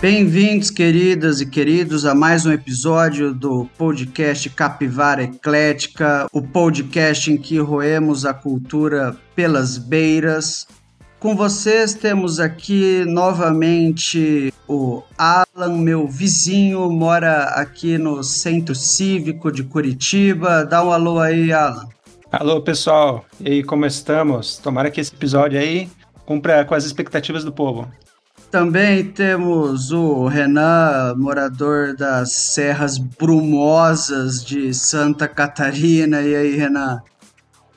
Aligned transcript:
Bem-vindos, 0.00 0.70
queridas 0.70 1.40
e 1.40 1.46
queridos, 1.46 2.04
a 2.04 2.14
mais 2.14 2.44
um 2.44 2.52
episódio 2.52 3.32
do 3.32 3.66
podcast 3.78 4.50
Capivara 4.50 5.22
Eclética, 5.22 6.26
o 6.32 6.42
podcast 6.42 7.32
em 7.32 7.38
que 7.38 7.58
roemos 7.58 8.26
a 8.26 8.34
cultura 8.34 9.16
pelas 9.34 9.78
beiras. 9.78 10.66
Com 11.18 11.34
vocês 11.34 11.94
temos 11.94 12.38
aqui 12.38 13.04
novamente 13.06 14.52
o 14.68 15.02
Alan, 15.16 15.78
meu 15.78 16.06
vizinho, 16.06 16.90
mora 16.90 17.44
aqui 17.54 17.96
no 17.96 18.22
Centro 18.22 18.74
Cívico 18.74 19.50
de 19.50 19.64
Curitiba. 19.64 20.62
Dá 20.66 20.84
um 20.84 20.92
alô 20.92 21.18
aí, 21.18 21.52
Alan. 21.52 21.88
Alô, 22.30 22.60
pessoal. 22.60 23.24
E 23.40 23.50
aí, 23.50 23.62
como 23.64 23.86
estamos? 23.86 24.58
Tomara 24.58 24.90
que 24.90 25.00
esse 25.00 25.14
episódio 25.14 25.58
aí 25.58 25.88
cumpra 26.26 26.66
com 26.66 26.74
as 26.74 26.84
expectativas 26.84 27.44
do 27.44 27.52
povo. 27.52 27.90
Também 28.56 29.04
temos 29.04 29.92
o 29.92 30.26
Renan, 30.26 31.14
morador 31.18 31.94
das 31.94 32.32
Serras 32.32 32.96
Brumosas 32.96 34.42
de 34.42 34.72
Santa 34.72 35.28
Catarina. 35.28 36.22
E 36.22 36.34
aí, 36.34 36.56
Renan? 36.56 37.02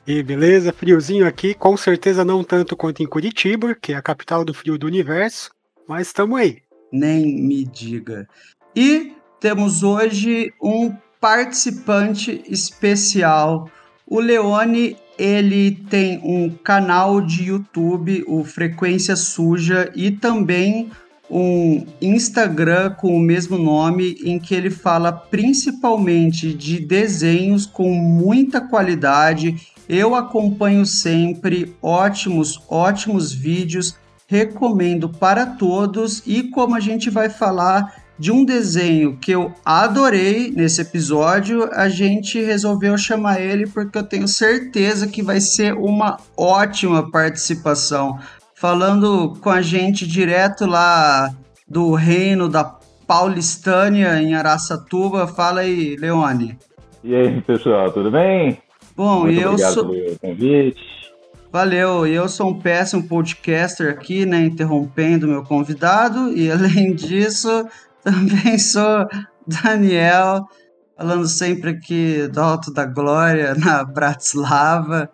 E 0.07 0.23
beleza, 0.23 0.71
friozinho 0.71 1.27
aqui, 1.27 1.53
com 1.53 1.75
certeza 1.75 2.23
não 2.23 2.45
tanto 2.45 2.77
quanto 2.77 3.03
em 3.03 3.05
Curitiba, 3.05 3.75
que 3.75 3.91
é 3.91 3.97
a 3.97 4.01
capital 4.01 4.45
do 4.45 4.53
frio 4.53 4.77
do 4.77 4.87
universo, 4.87 5.51
mas 5.85 6.07
estamos 6.07 6.39
aí. 6.39 6.59
Nem 6.93 7.25
me 7.25 7.65
diga. 7.65 8.25
E 8.73 9.11
temos 9.37 9.83
hoje 9.83 10.53
um 10.63 10.95
participante 11.19 12.41
especial. 12.47 13.69
O 14.07 14.21
Leone, 14.21 14.95
ele 15.19 15.71
tem 15.89 16.21
um 16.23 16.49
canal 16.49 17.19
de 17.19 17.43
YouTube, 17.43 18.23
o 18.25 18.45
Frequência 18.45 19.17
Suja, 19.17 19.91
e 19.93 20.09
também 20.09 20.89
um 21.29 21.85
Instagram 22.01 22.91
com 22.91 23.15
o 23.15 23.19
mesmo 23.19 23.57
nome, 23.57 24.17
em 24.23 24.39
que 24.39 24.55
ele 24.55 24.69
fala 24.69 25.11
principalmente 25.11 26.53
de 26.53 26.79
desenhos 26.79 27.65
com 27.65 27.93
muita 27.93 28.61
qualidade. 28.61 29.55
Eu 29.87 30.15
acompanho 30.15 30.85
sempre 30.85 31.75
ótimos, 31.81 32.59
ótimos 32.69 33.33
vídeos, 33.33 33.95
recomendo 34.25 35.09
para 35.09 35.45
todos. 35.45 36.23
E 36.25 36.43
como 36.43 36.75
a 36.75 36.79
gente 36.79 37.09
vai 37.09 37.29
falar 37.29 38.08
de 38.19 38.33
um 38.33 38.43
desenho 38.43 39.17
que 39.17 39.31
eu 39.31 39.53
adorei 39.63 40.51
nesse 40.51 40.81
episódio, 40.81 41.69
a 41.71 41.87
gente 41.87 42.41
resolveu 42.41 42.97
chamar 42.97 43.39
ele 43.39 43.65
porque 43.65 43.97
eu 43.97 44.03
tenho 44.03 44.27
certeza 44.27 45.07
que 45.07 45.23
vai 45.23 45.39
ser 45.39 45.73
uma 45.73 46.17
ótima 46.35 47.09
participação. 47.09 48.19
Falando 48.53 49.37
com 49.39 49.49
a 49.49 49.61
gente 49.61 50.05
direto 50.05 50.65
lá 50.65 51.33
do 51.65 51.93
reino 51.93 52.49
da 52.49 52.77
Paulistânia 53.07 54.21
em 54.21 54.35
Araçatuba. 54.35 55.25
Fala 55.25 55.61
aí, 55.61 55.95
Leone. 55.95 56.57
E 57.01 57.15
aí, 57.15 57.41
pessoal, 57.41 57.89
tudo 57.93 58.11
bem? 58.11 58.57
Bom, 58.97 59.21
Muito 59.21 59.39
eu 59.39 59.51
obrigado 59.51 59.73
sou. 59.73 59.89
pelo 59.89 60.19
convite. 60.19 60.99
Valeu, 61.51 62.05
eu 62.05 62.29
sou 62.29 62.49
um 62.49 62.59
péssimo 62.59 63.07
podcaster 63.07 63.89
aqui, 63.89 64.25
né? 64.25 64.43
Interrompendo 64.43 65.27
meu 65.27 65.41
convidado, 65.43 66.31
e 66.37 66.51
além 66.51 66.93
disso, 66.93 67.65
também 68.03 68.57
sou 68.57 69.07
Daniel, 69.45 70.47
falando 70.97 71.27
sempre 71.27 71.71
aqui 71.71 72.27
do 72.27 72.39
Alto 72.39 72.71
da 72.71 72.85
Glória, 72.85 73.55
na 73.59 73.83
Bratislava. 73.83 75.09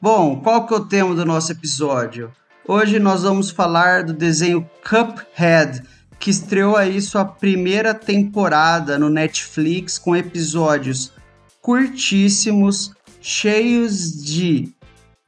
Bom, 0.00 0.40
qual 0.40 0.66
que 0.66 0.74
é 0.74 0.76
o 0.76 0.84
tema 0.84 1.14
do 1.14 1.24
nosso 1.24 1.52
episódio? 1.52 2.32
Hoje 2.66 2.98
nós 2.98 3.22
vamos 3.22 3.50
falar 3.50 4.04
do 4.04 4.12
desenho 4.12 4.68
Cuphead, 4.82 5.82
que 6.18 6.30
estreou 6.30 6.76
aí 6.76 7.00
sua 7.00 7.24
primeira 7.24 7.94
temporada 7.94 8.98
no 8.98 9.10
Netflix 9.10 9.98
com 9.98 10.16
episódios 10.16 11.12
curtíssimos, 11.60 12.92
cheios 13.20 14.22
de 14.22 14.72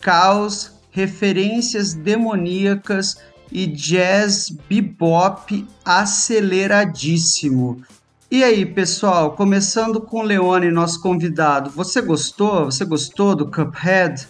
caos, 0.00 0.72
referências 0.91 1.95
demoníacas 1.95 3.19
e 3.51 3.67
jazz 3.67 4.51
bebop 4.69 5.67
aceleradíssimo. 5.84 7.83
E 8.31 8.43
aí, 8.43 8.67
pessoal, 8.67 9.33
começando 9.33 10.01
com 10.01 10.23
Leone, 10.23 10.71
nosso 10.71 11.01
convidado, 11.01 11.71
você 11.71 12.03
gostou? 12.03 12.65
Você 12.65 12.84
gostou 12.84 13.37
do 13.37 13.51
Cuphead? 13.51 14.27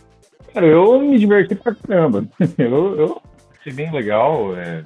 Cara, 0.52 0.66
eu 0.66 1.00
me 1.00 1.18
diverti 1.18 1.54
pra 1.54 1.74
caramba. 1.74 2.26
Eu, 2.58 2.98
eu 2.98 3.22
achei 3.58 3.72
bem 3.72 3.92
legal. 3.92 4.56
é, 4.56 4.84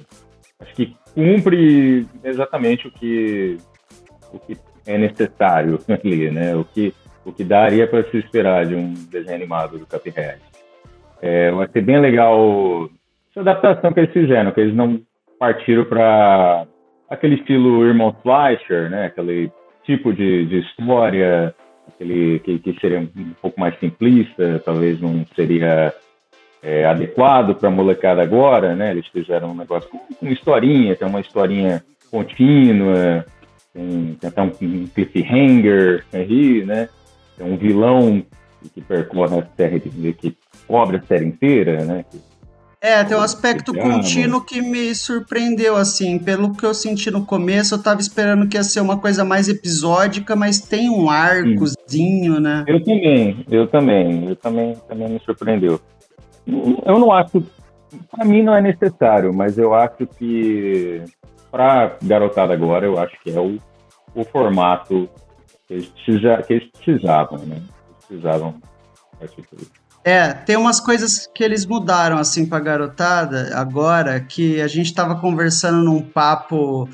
acho 0.59 0.73
que 0.75 0.95
cumpre 1.13 2.07
exatamente 2.23 2.87
o 2.87 2.91
que, 2.91 3.57
o 4.33 4.39
que 4.39 4.57
é 4.85 4.97
necessário 4.97 5.79
ali, 5.87 6.31
né? 6.31 6.55
O 6.55 6.63
que, 6.63 6.93
o 7.25 7.31
que 7.31 7.43
daria 7.43 7.87
para 7.87 8.09
se 8.09 8.17
esperar 8.17 8.65
de 8.65 8.75
um 8.75 8.93
desenho 8.93 9.35
animado 9.35 9.77
do 9.77 9.85
Cuphead. 9.85 10.39
É, 11.21 11.49
eu 11.49 11.61
achei 11.61 11.81
bem 11.81 11.99
legal 11.99 12.89
essa 13.31 13.39
adaptação 13.39 13.93
que 13.93 13.99
eles 14.01 14.13
fizeram, 14.13 14.51
que 14.51 14.59
eles 14.59 14.75
não 14.75 15.01
partiram 15.39 15.85
para 15.85 16.67
aquele 17.09 17.35
estilo 17.35 17.85
Irmão 17.85 18.15
Fleischer, 18.21 18.89
né? 18.89 19.05
Aquele 19.05 19.51
tipo 19.83 20.13
de, 20.13 20.45
de 20.45 20.59
história, 20.59 21.55
aquele 21.87 22.39
que, 22.39 22.59
que 22.59 22.79
seria 22.79 22.99
um 22.99 23.33
pouco 23.41 23.59
mais 23.59 23.77
simplista, 23.79 24.61
talvez 24.63 24.99
não 25.01 25.25
seria 25.35 25.93
é, 26.61 26.85
adequado 26.85 27.55
para 27.55 27.69
a 27.69 27.71
molecada 27.71 28.21
agora, 28.21 28.75
né? 28.75 28.91
Eles 28.91 29.07
fizeram 29.07 29.51
um 29.51 29.55
negócio 29.55 29.89
com, 29.89 29.97
com 29.97 30.27
historinha, 30.27 30.95
tem 30.95 31.07
uma 31.07 31.21
historinha 31.21 31.83
contínua, 32.11 33.25
tem, 33.73 34.17
tem 34.19 34.29
até 34.29 34.41
um, 34.41 34.51
um 34.61 34.87
cliffhanger 34.87 36.05
aí, 36.13 36.65
né? 36.65 36.89
Tem 37.37 37.47
um 37.47 37.57
vilão 37.57 38.23
que 38.73 38.81
percorre 38.81 39.39
a 39.39 39.45
série, 39.55 39.79
que 39.79 40.37
cobre 40.67 40.97
a 40.97 41.01
série 41.01 41.25
inteira, 41.25 41.83
né? 41.83 42.05
Que, 42.09 42.30
É, 42.83 43.03
tem 43.03 43.15
um 43.15 43.21
aspecto 43.21 43.71
contínuo 43.75 44.43
que 44.43 44.59
me 44.59 44.95
surpreendeu, 44.95 45.75
assim. 45.75 46.17
Pelo 46.17 46.51
que 46.51 46.65
eu 46.65 46.73
senti 46.73 47.11
no 47.11 47.23
começo, 47.23 47.75
eu 47.75 47.83
tava 47.83 48.01
esperando 48.01 48.47
que 48.47 48.57
ia 48.57 48.63
ser 48.63 48.81
uma 48.81 48.97
coisa 48.97 49.23
mais 49.23 49.47
episódica, 49.47 50.35
mas 50.35 50.59
tem 50.59 50.89
um 50.89 51.07
arcozinho, 51.07 52.39
né? 52.39 52.65
Eu 52.67 52.83
também, 52.83 53.45
eu 53.51 53.67
também, 53.67 54.29
eu 54.29 54.35
também, 54.35 54.75
também 54.87 55.09
me 55.09 55.19
surpreendeu. 55.19 55.79
Eu 56.47 56.97
não 56.97 57.11
acho, 57.11 57.43
para 58.09 58.25
mim 58.25 58.41
não 58.41 58.55
é 58.55 58.61
necessário, 58.61 59.31
mas 59.31 59.59
eu 59.59 59.75
acho 59.75 60.07
que 60.17 61.03
para 61.51 61.97
garotada 62.01 62.51
agora, 62.51 62.83
eu 62.87 62.97
acho 62.97 63.15
que 63.21 63.29
é 63.29 63.39
o, 63.39 63.59
o 64.15 64.23
formato 64.23 65.07
que 65.67 65.75
eles, 65.75 65.93
que 66.47 66.53
eles 66.53 66.67
precisavam, 66.71 67.37
né? 67.45 67.57
Eles 67.57 68.05
precisavam 68.07 68.55
por 69.19 69.59
isso. 69.59 69.80
É, 70.03 70.33
tem 70.33 70.57
umas 70.57 70.79
coisas 70.79 71.27
que 71.33 71.43
eles 71.43 71.65
mudaram, 71.65 72.17
assim, 72.17 72.45
pra 72.45 72.59
garotada 72.59 73.55
agora, 73.55 74.19
que 74.19 74.59
a 74.59 74.67
gente 74.67 74.93
tava 74.93 75.19
conversando 75.19 75.83
num 75.83 76.01
papo 76.01 76.89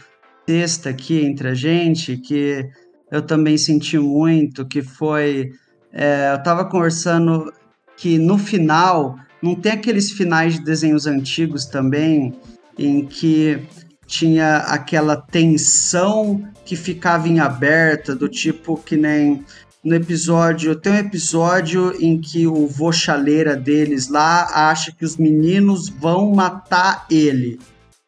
texto 0.45 0.89
aqui 0.89 1.23
entre 1.23 1.49
a 1.49 1.53
gente, 1.53 2.17
que 2.17 2.69
eu 3.09 3.21
também 3.21 3.57
senti 3.57 3.97
muito, 3.97 4.65
que 4.65 4.81
foi... 4.81 5.51
é, 5.93 6.33
eu 6.33 6.43
tava 6.43 6.65
conversando 6.65 7.51
que 7.95 8.17
no 8.17 8.37
final, 8.37 9.15
não 9.41 9.55
tem 9.55 9.71
aqueles 9.71 10.11
finais 10.11 10.55
de 10.55 10.63
desenhos 10.63 11.07
antigos 11.07 11.65
também, 11.65 12.33
em 12.77 13.05
que 13.05 13.61
tinha 14.05 14.57
aquela 14.57 15.15
tensão 15.17 16.47
que 16.65 16.75
ficava 16.75 17.27
em 17.27 17.39
aberta, 17.39 18.13
do 18.13 18.27
tipo 18.27 18.77
que 18.77 18.97
nem 18.97 19.43
no 19.87 19.95
episódio. 19.95 20.75
Tem 20.75 20.91
um 20.91 20.97
episódio 20.97 21.95
em 22.03 22.19
que 22.19 22.45
o 22.45 22.67
vô 22.67 22.91
chaleira 22.91 23.55
deles 23.55 24.09
lá 24.09 24.69
acha 24.69 24.91
que 24.91 25.05
os 25.05 25.15
meninos 25.15 25.87
vão 25.87 26.33
matar 26.35 27.05
ele. 27.09 27.57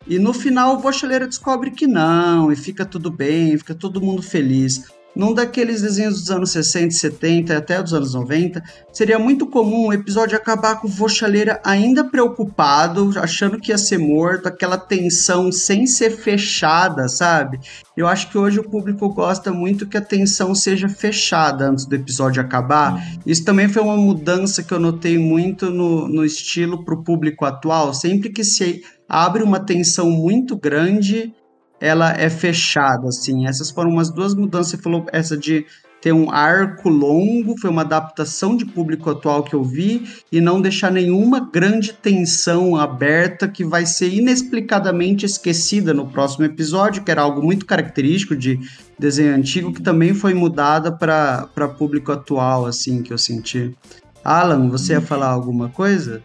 E 0.06 0.20
no 0.20 0.34
final 0.34 0.76
o 0.76 0.80
vô 0.80 0.92
chaleira 0.92 1.26
descobre 1.26 1.72
que 1.72 1.88
não, 1.88 2.52
e 2.52 2.56
fica 2.56 2.86
tudo 2.86 3.10
bem, 3.10 3.58
fica 3.58 3.74
todo 3.74 4.02
mundo 4.02 4.22
feliz. 4.22 4.92
Num 5.16 5.34
daqueles 5.34 5.82
desenhos 5.82 6.22
dos 6.22 6.32
anos 6.32 6.52
60 6.52 6.88
e 6.88 6.92
70 6.92 7.58
até 7.58 7.82
dos 7.82 7.94
anos 7.94 8.14
90, 8.14 8.64
seria 8.94 9.18
muito 9.18 9.48
comum 9.48 9.88
o 9.88 9.94
episódio 9.94 10.38
acabar 10.38 10.80
com 10.80 10.88
o 10.88 10.90
vô 10.90 11.10
chaleira 11.10 11.60
ainda 11.64 12.04
preocupado, 12.04 13.12
achando 13.18 13.60
que 13.60 13.72
ia 13.72 13.78
ser 13.78 13.98
morto, 13.98 14.48
aquela 14.48 14.78
tensão 14.78 15.52
sem 15.52 15.88
ser 15.88 16.12
fechada, 16.12 17.08
sabe? 17.08 17.60
Eu 17.98 18.08
acho 18.08 18.30
que 18.30 18.38
hoje 18.38 18.60
o 18.60 18.70
público 18.70 19.10
gosta 19.10 19.52
muito 19.52 19.88
que 19.88 19.98
a 19.98 20.02
tensão 20.02 20.56
seja 20.56 20.88
fechada 20.88 21.70
antes 21.70 21.86
do 21.86 21.96
episódio 21.96 22.42
acabar. 22.42 23.04
Isso 23.26 23.44
também 23.44 23.68
foi 23.68 23.82
uma 23.82 23.98
mudança 23.98 24.64
que 24.64 24.74
eu 24.74 24.80
notei 24.80 25.18
muito 25.18 25.70
no, 25.70 26.08
no 26.08 26.24
estilo 26.24 26.86
pro 26.86 27.04
público 27.04 27.46
atual. 27.46 27.94
Sempre 27.94 28.30
que 28.30 28.44
se 28.44 28.84
abre 29.08 29.44
uma 29.44 29.60
tensão 29.60 30.10
muito 30.10 30.56
grande, 30.56 31.34
ela 31.80 32.12
é 32.12 32.30
fechada, 32.30 33.08
assim. 33.08 33.48
Essas 33.48 33.70
foram 33.70 33.92
umas 33.92 34.10
duas 34.10 34.34
mudanças. 34.36 34.72
Você 34.72 34.78
falou 34.78 35.06
essa 35.12 35.38
de 35.38 35.66
ter 36.02 36.14
um 36.14 36.31
arco 36.31 36.88
longo, 36.88 37.60
foi 37.60 37.70
uma 37.70 37.81
adaptação 37.81 38.56
de 38.56 38.66
público 38.66 39.10
atual 39.10 39.44
que 39.44 39.54
eu 39.54 39.64
vi, 39.64 40.08
e 40.31 40.40
não 40.40 40.62
deixar 40.62 40.90
nenhuma 40.92 41.50
grande 41.52 41.92
tensão 41.92 42.78
aberta 42.78 43.50
que 43.50 43.66
vai 43.66 43.86
ser 43.86 44.14
inexplicadamente 44.14 45.26
esquecida 45.26 45.94
no 45.94 46.08
próximo 46.08 46.46
episódio, 46.46 47.04
que 47.04 47.12
era 47.12 47.22
algo 47.22 47.44
muito 47.44 47.66
característico 47.66 48.34
de 48.36 48.58
desenho 48.98 49.36
antigo, 49.36 49.74
que 49.74 49.82
também 49.82 50.14
foi 50.14 50.34
mudada 50.34 50.90
para 50.90 51.68
público 51.78 52.12
atual, 52.14 52.66
assim, 52.66 53.04
que 53.04 53.12
eu 53.12 53.18
senti. 53.18 53.75
Alan, 54.24 54.70
você 54.70 54.94
ia 54.94 55.02
falar 55.02 55.28
alguma 55.28 55.68
coisa? 55.68 56.22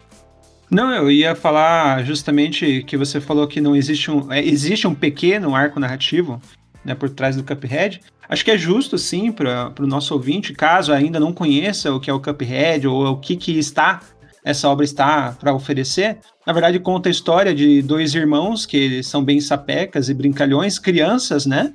Não, 0.70 0.93
eu 0.93 1.11
ia 1.11 1.34
falar 1.34 2.05
justamente 2.05 2.82
que 2.87 2.96
você 2.96 3.20
falou 3.20 3.46
que 3.46 3.61
não 3.61 3.76
existe 3.76 4.11
um. 4.11 4.32
É, 4.32 4.44
existe 4.44 4.87
um 4.87 4.94
pequeno 4.94 5.55
arco 5.55 5.78
narrativo 5.78 6.40
né, 6.84 6.94
por 6.94 7.11
trás 7.11 7.37
do 7.37 7.44
Cuphead. 7.44 8.00
Acho 8.28 8.44
que 8.44 8.50
é 8.50 8.56
justo, 8.56 8.96
sim, 8.96 9.31
para 9.31 9.72
o 9.78 9.87
nosso 9.87 10.14
ouvinte, 10.14 10.55
caso 10.55 10.93
ainda 10.93 11.20
não 11.20 11.32
conheça 11.32 11.93
o 11.93 12.00
que 12.00 12.08
é 12.08 12.12
o 12.12 12.20
Cuphead 12.20 12.87
ou 12.88 13.06
o 13.12 13.16
que, 13.19 13.37
que 13.37 13.58
está 13.58 14.00
essa 14.44 14.69
obra 14.69 14.84
está 14.84 15.32
para 15.40 15.55
oferecer. 15.55 16.19
Na 16.46 16.52
verdade, 16.52 16.78
conta 16.78 17.08
a 17.08 17.11
história 17.11 17.55
de 17.55 17.81
dois 17.81 18.14
irmãos 18.14 18.66
que 18.66 19.02
são 19.02 19.25
bem 19.25 19.40
sapecas 19.40 20.11
e 20.11 20.14
brincalhões, 20.14 20.78
crianças, 20.78 21.46
né? 21.46 21.72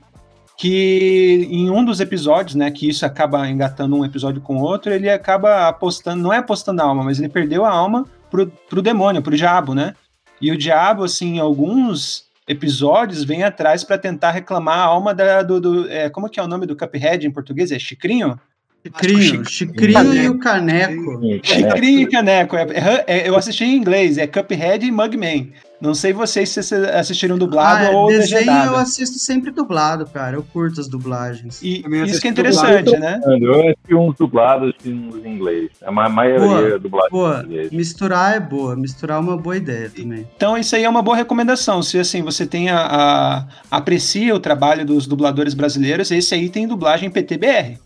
Que 0.56 1.48
em 1.50 1.72
um 1.72 1.84
dos 1.84 2.00
episódios, 2.00 2.54
né, 2.54 2.70
que 2.70 2.88
isso 2.88 3.06
acaba 3.06 3.50
engatando 3.50 3.96
um 3.96 4.06
episódio 4.06 4.42
com 4.42 4.58
o 4.58 4.62
outro, 4.62 4.94
ele 4.94 5.10
acaba 5.10 5.68
apostando, 5.68 6.22
não 6.22 6.34
é 6.34 6.38
apostando 6.38 6.82
a 6.82 6.86
alma, 6.86 7.04
mas 7.04 7.18
ele 7.18 7.30
perdeu 7.30 7.66
a 7.66 7.72
alma 7.72 8.06
pro, 8.30 8.48
pro 8.48 8.82
demônio, 8.82 9.22
pro 9.22 9.36
diabo, 9.36 9.74
né? 9.74 9.96
E 10.42 10.52
o 10.52 10.58
diabo, 10.58 11.04
assim, 11.04 11.36
em 11.36 11.40
alguns 11.40 12.26
episódios, 12.48 13.24
vem 13.24 13.44
atrás 13.44 13.84
para 13.84 13.98
tentar 13.98 14.32
reclamar 14.32 14.80
a 14.80 14.84
alma 14.84 15.14
da, 15.14 15.44
do. 15.44 15.60
do 15.60 15.90
é, 15.90 16.10
como 16.10 16.30
que 16.30 16.40
é 16.40 16.44
o 16.44 16.48
nome 16.48 16.66
do 16.66 16.76
Cuphead 16.76 17.26
em 17.26 17.32
português? 17.32 17.72
É 17.72 17.80
Chicrinho? 17.80 18.40
Chicrinho, 18.86 19.46
Chicrinho 19.46 20.14
e 20.14 20.30
o 20.30 20.40
Caneco. 20.40 21.20
Chicrinho 21.44 22.02
e 22.02 22.08
Caneco. 22.08 22.56
É, 22.56 22.64
é, 22.64 23.04
é, 23.08 23.30
eu 23.30 23.36
assisti 23.36 23.66
em 23.66 23.76
inglês, 23.76 24.18
é 24.18 24.26
Cuphead 24.26 24.86
e 24.86 24.92
Mugman. 24.92 25.52
Não 25.82 25.94
sei 25.94 26.12
vocês 26.12 26.50
se 26.50 26.76
assistiram 26.76 27.38
dublado 27.38 27.86
ah, 27.86 27.92
ou 27.92 28.08
desenho 28.08 28.40
legendado. 28.40 28.74
eu 28.74 28.76
assisto 28.76 29.18
sempre 29.18 29.50
dublado, 29.50 30.06
cara. 30.06 30.36
Eu 30.36 30.44
curto 30.44 30.82
as 30.82 30.90
dublagens. 30.90 31.62
E 31.62 31.84
isso 32.06 32.20
que 32.20 32.28
é 32.28 32.32
interessante, 32.32 32.98
né? 32.98 33.22
Eu 33.40 33.62
assisti 33.62 33.96
uns 33.96 34.16
dublados 34.18 34.74
e 34.84 34.90
uns 34.92 35.26
em 35.26 35.36
inglês. 35.36 35.70
A 35.82 35.92
maioria 35.92 36.40
boa, 36.40 36.80
dublado 36.80 37.10
boa. 37.12 37.46
Misturar 37.72 38.36
é 38.36 38.40
boa. 38.42 38.76
Misturar 38.76 39.18
é 39.18 39.22
uma 39.22 39.38
boa 39.38 39.56
ideia 39.56 39.90
também. 39.90 40.28
Então 40.36 40.58
isso 40.58 40.76
aí 40.76 40.84
é 40.84 40.90
uma 40.90 41.02
boa 41.02 41.16
recomendação. 41.16 41.82
Se 41.82 41.98
assim, 41.98 42.22
você 42.22 42.46
tem 42.46 42.70
a, 42.70 42.80
a 42.80 43.48
aprecia 43.72 44.36
o 44.36 44.40
trabalho 44.40 44.86
dos 44.86 45.08
dubladores 45.08 45.54
brasileiros, 45.54 46.12
esse 46.12 46.36
aí 46.36 46.50
tem 46.50 46.68
dublagem 46.68 47.10
PTBR. 47.10 47.78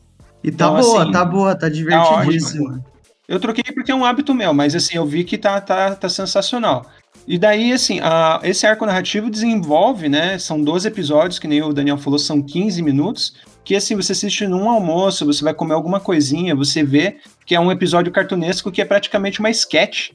E 0.43 0.51
tá 0.51 0.65
então, 0.65 0.81
boa, 0.81 1.03
assim, 1.03 1.11
tá 1.11 1.25
boa, 1.25 1.55
tá 1.55 1.69
divertidíssima. 1.69 2.79
Tá 2.79 2.93
eu 3.27 3.39
troquei 3.39 3.63
porque 3.73 3.91
é 3.91 3.95
um 3.95 4.03
hábito 4.03 4.33
meu, 4.33 4.53
mas 4.53 4.75
assim, 4.75 4.97
eu 4.97 5.05
vi 5.05 5.23
que 5.23 5.37
tá, 5.37 5.59
tá, 5.61 5.95
tá 5.95 6.09
sensacional. 6.09 6.85
E 7.25 7.37
daí, 7.37 7.71
assim, 7.71 7.99
a, 8.01 8.41
esse 8.43 8.67
arco 8.67 8.85
narrativo 8.85 9.29
desenvolve, 9.29 10.09
né? 10.09 10.37
São 10.37 10.61
12 10.61 10.87
episódios, 10.87 11.39
que 11.39 11.47
nem 11.47 11.61
o 11.61 11.71
Daniel 11.71 11.97
falou, 11.97 12.19
são 12.19 12.41
15 12.41 12.81
minutos. 12.81 13.33
Que 13.63 13.77
assim, 13.77 13.95
você 13.95 14.11
assiste 14.11 14.45
num 14.45 14.69
almoço, 14.69 15.25
você 15.25 15.41
vai 15.41 15.53
comer 15.53 15.73
alguma 15.73 16.01
coisinha, 16.01 16.53
você 16.53 16.83
vê 16.83 17.17
que 17.45 17.55
é 17.55 17.59
um 17.59 17.71
episódio 17.71 18.11
cartunesco 18.11 18.69
que 18.69 18.81
é 18.81 18.85
praticamente 18.85 19.39
uma 19.39 19.49
sketch, 19.49 20.11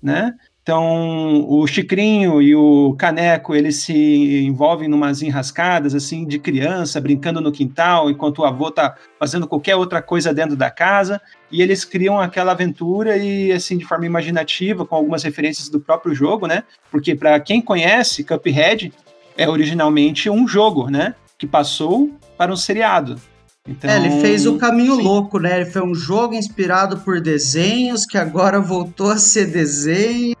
né? 0.00 0.32
Então, 0.62 1.44
o 1.48 1.66
Chicrinho 1.66 2.40
e 2.40 2.54
o 2.54 2.94
Caneco, 2.94 3.52
eles 3.52 3.82
se 3.82 4.44
envolvem 4.44 4.88
numas 4.88 5.20
enrascadas, 5.20 5.92
assim, 5.92 6.24
de 6.24 6.38
criança, 6.38 7.00
brincando 7.00 7.40
no 7.40 7.50
quintal, 7.50 8.08
enquanto 8.08 8.38
o 8.38 8.44
avô 8.44 8.70
tá 8.70 8.94
fazendo 9.18 9.48
qualquer 9.48 9.74
outra 9.74 10.00
coisa 10.00 10.32
dentro 10.32 10.54
da 10.54 10.70
casa, 10.70 11.20
e 11.50 11.60
eles 11.60 11.84
criam 11.84 12.20
aquela 12.20 12.52
aventura 12.52 13.16
e, 13.16 13.50
assim, 13.50 13.76
de 13.76 13.84
forma 13.84 14.06
imaginativa, 14.06 14.86
com 14.86 14.94
algumas 14.94 15.24
referências 15.24 15.68
do 15.68 15.80
próprio 15.80 16.14
jogo, 16.14 16.46
né? 16.46 16.62
Porque, 16.92 17.16
para 17.16 17.40
quem 17.40 17.60
conhece, 17.60 18.22
Cuphead 18.22 18.92
é 19.36 19.48
originalmente 19.48 20.30
um 20.30 20.46
jogo, 20.46 20.88
né? 20.88 21.16
Que 21.36 21.46
passou 21.46 22.08
para 22.38 22.52
um 22.52 22.56
seriado. 22.56 23.20
Então, 23.66 23.90
é, 23.90 23.96
ele 23.96 24.20
fez 24.20 24.46
o 24.46 24.56
caminho 24.58 24.94
sim. 24.94 25.02
louco, 25.02 25.40
né? 25.40 25.60
Ele 25.60 25.70
foi 25.70 25.82
um 25.82 25.94
jogo 25.94 26.34
inspirado 26.34 26.98
por 26.98 27.20
desenhos 27.20 28.06
que 28.06 28.16
agora 28.16 28.60
voltou 28.60 29.10
a 29.10 29.18
ser 29.18 29.46
desenho 29.46 30.36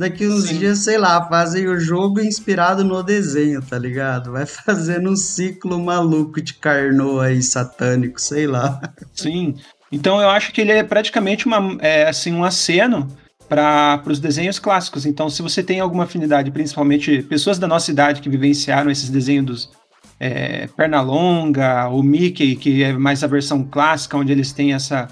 daqui 0.00 0.26
uns 0.26 0.46
Sim. 0.46 0.58
dias, 0.58 0.78
sei 0.78 0.96
lá, 0.96 1.28
fazem 1.28 1.68
o 1.68 1.78
jogo 1.78 2.20
inspirado 2.20 2.82
no 2.82 3.02
desenho, 3.02 3.60
tá 3.60 3.78
ligado? 3.78 4.32
Vai 4.32 4.46
fazendo 4.48 5.10
um 5.10 5.16
ciclo 5.16 5.78
maluco 5.78 6.40
de 6.40 6.54
Carnot 6.54 7.20
aí, 7.20 7.42
satânico, 7.42 8.18
sei 8.18 8.46
lá. 8.46 8.80
Sim. 9.14 9.54
Então 9.92 10.20
eu 10.20 10.30
acho 10.30 10.52
que 10.52 10.60
ele 10.62 10.72
é 10.72 10.82
praticamente 10.82 11.46
uma, 11.46 11.76
é, 11.80 12.08
assim, 12.08 12.32
um 12.32 12.42
aceno 12.42 13.06
para 13.46 14.02
os 14.06 14.18
desenhos 14.18 14.58
clássicos. 14.58 15.04
Então, 15.04 15.28
se 15.28 15.42
você 15.42 15.62
tem 15.62 15.80
alguma 15.80 16.04
afinidade, 16.04 16.50
principalmente 16.50 17.22
pessoas 17.22 17.58
da 17.58 17.68
nossa 17.68 17.90
idade 17.90 18.22
que 18.22 18.28
vivenciaram 18.28 18.90
esses 18.90 19.10
desenhos 19.10 19.46
dos 19.46 19.70
é, 20.18 20.66
Pernalonga, 20.68 21.88
o 21.88 22.02
Mickey, 22.02 22.56
que 22.56 22.82
é 22.82 22.92
mais 22.94 23.22
a 23.22 23.26
versão 23.26 23.64
clássica, 23.64 24.16
onde 24.16 24.32
eles 24.32 24.52
têm 24.52 24.72
essa 24.72 25.08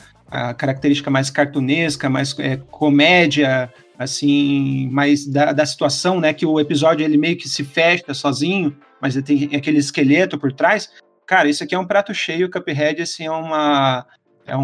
característica 0.58 1.10
mais 1.10 1.30
cartunesca, 1.30 2.10
mais 2.10 2.38
é, 2.38 2.58
comédia, 2.70 3.72
assim, 3.98 4.88
mais 4.90 5.26
da, 5.26 5.52
da 5.52 5.66
situação, 5.66 6.20
né? 6.20 6.32
Que 6.32 6.46
o 6.46 6.60
episódio 6.60 7.04
ele 7.04 7.18
meio 7.18 7.36
que 7.36 7.48
se 7.48 7.64
fecha 7.64 8.14
sozinho, 8.14 8.76
mas 9.00 9.16
ele 9.16 9.24
tem 9.24 9.56
aquele 9.56 9.78
esqueleto 9.78 10.38
por 10.38 10.52
trás. 10.52 10.90
Cara, 11.26 11.48
isso 11.48 11.64
aqui 11.64 11.74
é 11.74 11.78
um 11.78 11.86
prato 11.86 12.14
cheio. 12.14 12.46
O 12.46 12.50
Cuphead, 12.50 13.02
assim, 13.02 13.26
é 13.26 13.30
uma 13.30 14.06
é 14.46 14.56
um, 14.56 14.62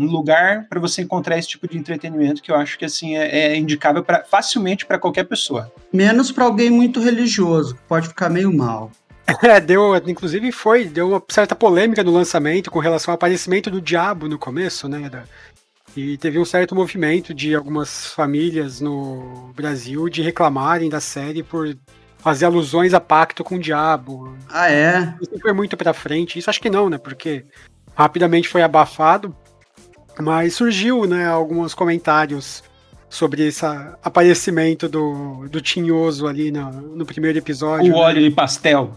um 0.00 0.06
lugar 0.06 0.66
para 0.68 0.80
você 0.80 1.00
encontrar 1.02 1.38
esse 1.38 1.46
tipo 1.46 1.68
de 1.68 1.78
entretenimento 1.78 2.42
que 2.42 2.50
eu 2.50 2.56
acho 2.56 2.76
que 2.76 2.84
assim 2.84 3.16
é, 3.16 3.52
é 3.52 3.56
indicável 3.56 4.02
para 4.02 4.24
facilmente 4.24 4.84
para 4.84 4.98
qualquer 4.98 5.24
pessoa. 5.24 5.72
Menos 5.92 6.32
para 6.32 6.44
alguém 6.44 6.70
muito 6.70 7.00
religioso, 7.00 7.76
que 7.76 7.82
pode 7.82 8.08
ficar 8.08 8.28
meio 8.28 8.52
mal. 8.52 8.90
É, 9.40 9.60
deu, 9.60 9.96
inclusive 10.08 10.50
foi, 10.50 10.84
deu 10.84 11.08
uma 11.08 11.22
certa 11.28 11.54
polêmica 11.54 12.02
no 12.02 12.10
lançamento 12.10 12.70
com 12.70 12.80
relação 12.80 13.12
ao 13.12 13.14
aparecimento 13.14 13.70
do 13.70 13.80
diabo 13.80 14.28
no 14.28 14.36
começo, 14.36 14.88
né? 14.88 15.08
Da, 15.08 15.22
e 15.96 16.16
teve 16.16 16.38
um 16.38 16.44
certo 16.44 16.74
movimento 16.74 17.34
de 17.34 17.54
algumas 17.54 18.06
famílias 18.06 18.80
no 18.80 19.52
Brasil 19.54 20.08
de 20.08 20.22
reclamarem 20.22 20.88
da 20.88 21.00
série 21.00 21.42
por 21.42 21.76
fazer 22.18 22.46
alusões 22.46 22.94
a 22.94 23.00
pacto 23.00 23.42
com 23.44 23.56
o 23.56 23.60
diabo. 23.60 24.36
Ah, 24.48 24.70
é? 24.70 25.14
Isso 25.20 25.38
foi 25.40 25.52
muito 25.52 25.76
pra 25.76 25.92
frente. 25.92 26.38
Isso 26.38 26.48
acho 26.48 26.60
que 26.60 26.70
não, 26.70 26.88
né? 26.88 26.96
Porque 26.96 27.44
rapidamente 27.94 28.48
foi 28.48 28.62
abafado. 28.62 29.34
Mas 30.20 30.54
surgiu, 30.54 31.06
né, 31.06 31.26
alguns 31.26 31.74
comentários 31.74 32.62
sobre 33.08 33.46
esse 33.46 33.64
aparecimento 34.02 34.88
do, 34.88 35.46
do 35.48 35.60
Tinhoso 35.60 36.26
ali 36.26 36.50
no, 36.50 36.70
no 36.70 37.04
primeiro 37.04 37.38
episódio. 37.38 37.92
O 37.92 37.96
óleo 37.96 38.22
né? 38.22 38.28
de 38.28 38.34
pastel. 38.34 38.96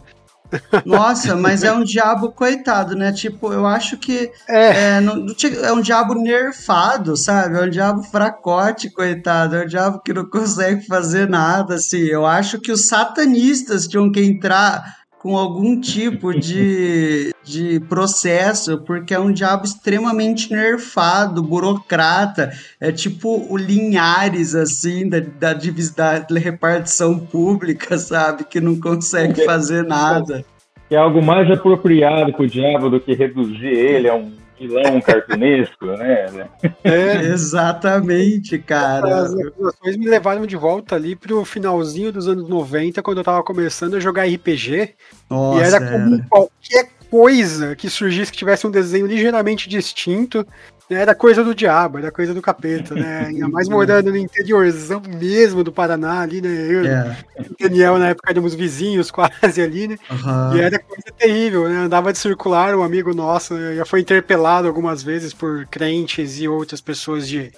Nossa, 0.85 1.35
mas 1.35 1.63
é 1.63 1.71
um 1.71 1.83
diabo 1.83 2.31
coitado, 2.31 2.95
né? 2.95 3.11
Tipo, 3.11 3.51
eu 3.51 3.65
acho 3.65 3.97
que 3.97 4.31
é, 4.49 4.95
é, 4.95 5.01
não, 5.01 5.25
é 5.63 5.71
um 5.71 5.81
diabo 5.81 6.13
nerfado, 6.15 7.15
sabe? 7.15 7.57
É 7.57 7.63
um 7.63 7.69
diabo 7.69 8.03
fracote, 8.03 8.89
coitado. 8.89 9.55
É 9.55 9.63
um 9.63 9.67
diabo 9.67 10.01
que 10.01 10.13
não 10.13 10.25
consegue 10.29 10.85
fazer 10.85 11.29
nada, 11.29 11.75
assim. 11.75 12.01
Eu 12.01 12.25
acho 12.25 12.59
que 12.59 12.71
os 12.71 12.87
satanistas 12.87 13.87
tinham 13.87 14.11
que 14.11 14.21
entrar 14.21 14.83
com 15.25 15.35
algum 15.35 15.81
tipo 15.81 16.39
de, 16.39 17.33
de 17.43 17.79
processo, 17.89 18.77
porque 18.85 19.11
é 19.11 19.19
um 19.19 19.31
diabo 19.31 19.65
extremamente 19.65 20.53
nerfado, 20.53 21.41
burocrata, 21.41 22.51
é 22.79 22.91
tipo 22.91 23.43
o 23.49 23.57
Linhares, 23.57 24.53
assim, 24.53 25.09
da, 25.09 25.19
da, 25.19 25.53
da 25.53 26.39
repartição 26.39 27.17
pública, 27.17 27.97
sabe? 27.97 28.43
Que 28.43 28.61
não 28.61 28.79
consegue 28.79 29.43
fazer 29.45 29.83
nada. 29.83 30.45
É 30.91 30.95
algo 30.95 31.23
mais 31.23 31.49
apropriado 31.49 32.31
para 32.31 32.43
o 32.43 32.47
diabo 32.47 32.91
do 32.91 32.99
que 32.99 33.15
reduzir 33.15 33.65
ele 33.65 34.07
a 34.07 34.13
um 34.13 34.31
vilão 34.59 35.01
cartunesco, 35.01 35.85
né? 35.85 36.47
É, 36.83 37.21
exatamente, 37.25 38.57
cara. 38.59 39.23
As 39.23 39.33
acusações 39.33 39.97
me 39.97 40.07
levaram 40.07 40.45
de 40.45 40.55
volta 40.55 40.95
ali 40.95 41.15
pro 41.15 41.43
finalzinho 41.45 42.11
dos 42.11 42.27
anos 42.27 42.47
90, 42.47 43.01
quando 43.01 43.19
eu 43.19 43.23
tava 43.23 43.43
começando 43.43 43.95
a 43.95 43.99
jogar 43.99 44.27
RPG. 44.27 44.95
Nossa, 45.29 45.59
e 45.59 45.63
era 45.63 45.91
como 45.91 46.25
qualquer 46.29 46.89
coisa 47.09 47.75
que 47.75 47.89
surgisse 47.89 48.31
que 48.31 48.37
tivesse 48.37 48.65
um 48.65 48.71
desenho 48.71 49.07
ligeiramente 49.07 49.69
distinto, 49.69 50.45
era 50.89 51.15
coisa 51.15 51.43
do 51.43 51.55
diabo, 51.55 51.97
era 51.97 52.11
coisa 52.11 52.33
do 52.33 52.41
capeta, 52.41 52.93
né? 52.93 53.25
Ainda 53.27 53.47
mais 53.47 53.67
morando 53.67 54.11
no 54.11 54.17
interiorzão 54.17 55.01
mesmo 55.19 55.63
do 55.63 55.71
Paraná, 55.71 56.21
ali, 56.21 56.41
né? 56.41 56.49
Eu, 56.49 56.85
é. 56.85 57.17
Daniel, 57.59 57.97
na 57.97 58.09
época, 58.09 58.29
éramos 58.29 58.53
vizinhos 58.53 59.09
quase 59.11 59.61
ali, 59.61 59.87
né? 59.87 59.97
Uhum. 60.09 60.57
E 60.57 60.61
era 60.61 60.77
coisa 60.77 61.11
terrível, 61.17 61.67
né? 61.67 61.77
Andava 61.77 62.13
de 62.13 62.19
circular, 62.19 62.75
um 62.75 62.83
amigo 62.83 63.13
nosso 63.13 63.55
né? 63.55 63.75
já 63.75 63.85
foi 63.85 64.01
interpelado 64.01 64.67
algumas 64.67 65.01
vezes 65.01 65.33
por 65.33 65.65
crentes 65.65 66.39
e 66.39 66.47
outras 66.47 66.81
pessoas 66.81 67.27
de 67.27 67.51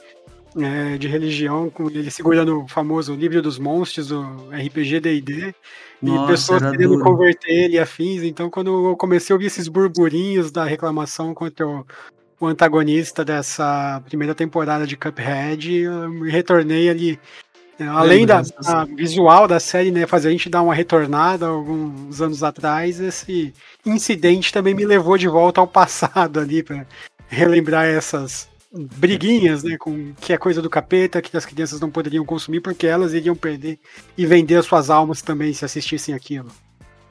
é, 0.60 0.98
de 0.98 1.08
religião, 1.08 1.70
com 1.70 1.88
ele 1.88 2.10
segurando 2.10 2.64
o 2.64 2.68
famoso 2.68 3.14
livro 3.14 3.42
dos 3.42 3.60
monstros, 3.60 4.12
o 4.12 4.50
RPG 4.50 5.00
D&D, 5.00 5.54
e 6.02 6.28
pessoas 6.28 6.64
querendo 6.64 6.94
duro. 6.94 7.04
converter 7.04 7.52
ele 7.52 7.76
e 7.76 7.80
afins. 7.80 8.24
Então, 8.24 8.50
quando 8.50 8.90
eu 8.90 8.96
comecei 8.96 9.34
a 9.34 9.36
ouvir 9.36 9.48
esses 9.48 9.68
burburinhos 9.68 10.52
da 10.52 10.64
reclamação 10.64 11.34
contra 11.34 11.68
o, 11.68 11.86
o 12.40 12.46
antagonista 12.46 13.26
dessa 13.26 14.02
primeira 14.06 14.36
temporada 14.36 14.86
de 14.86 14.96
Cuphead, 14.96 15.74
eu 15.74 16.10
me 16.10 16.30
retornei 16.30 16.90
ali. 16.90 17.20
Além 17.80 18.26
da, 18.26 18.42
da 18.42 18.86
visual 18.86 19.48
da 19.48 19.60
série, 19.60 19.92
né, 19.92 20.08
fazer 20.08 20.30
a 20.30 20.32
gente 20.32 20.50
dar 20.50 20.64
uma 20.64 20.74
retornada 20.74 21.46
alguns 21.46 22.20
anos 22.20 22.42
atrás, 22.42 23.00
esse 23.00 23.54
incidente 23.86 24.52
também 24.52 24.74
me 24.74 24.84
levou 24.84 25.16
de 25.16 25.28
volta 25.28 25.62
ao 25.62 25.68
passado 25.68 26.40
ali 26.40 26.64
para 26.64 26.88
relembrar 27.28 27.86
essas 27.86 28.50
briguinhas, 28.72 29.64
né, 29.64 29.78
com 29.78 30.14
que 30.20 30.34
é 30.34 30.38
coisa 30.38 30.62
do 30.62 30.70
capeta, 30.70 31.22
que 31.22 31.36
as 31.38 31.46
crianças 31.46 31.80
não 31.80 31.90
poderiam 31.90 32.26
consumir 32.26 32.62
porque 32.62 32.88
elas 32.88 33.14
iriam 33.14 33.36
perder 33.36 33.80
e 34.18 34.26
vender 34.26 34.56
as 34.56 34.66
suas 34.66 34.90
almas 34.90 35.22
também 35.22 35.54
se 35.54 35.64
assistissem 35.64 36.16
aquilo. 36.16 36.50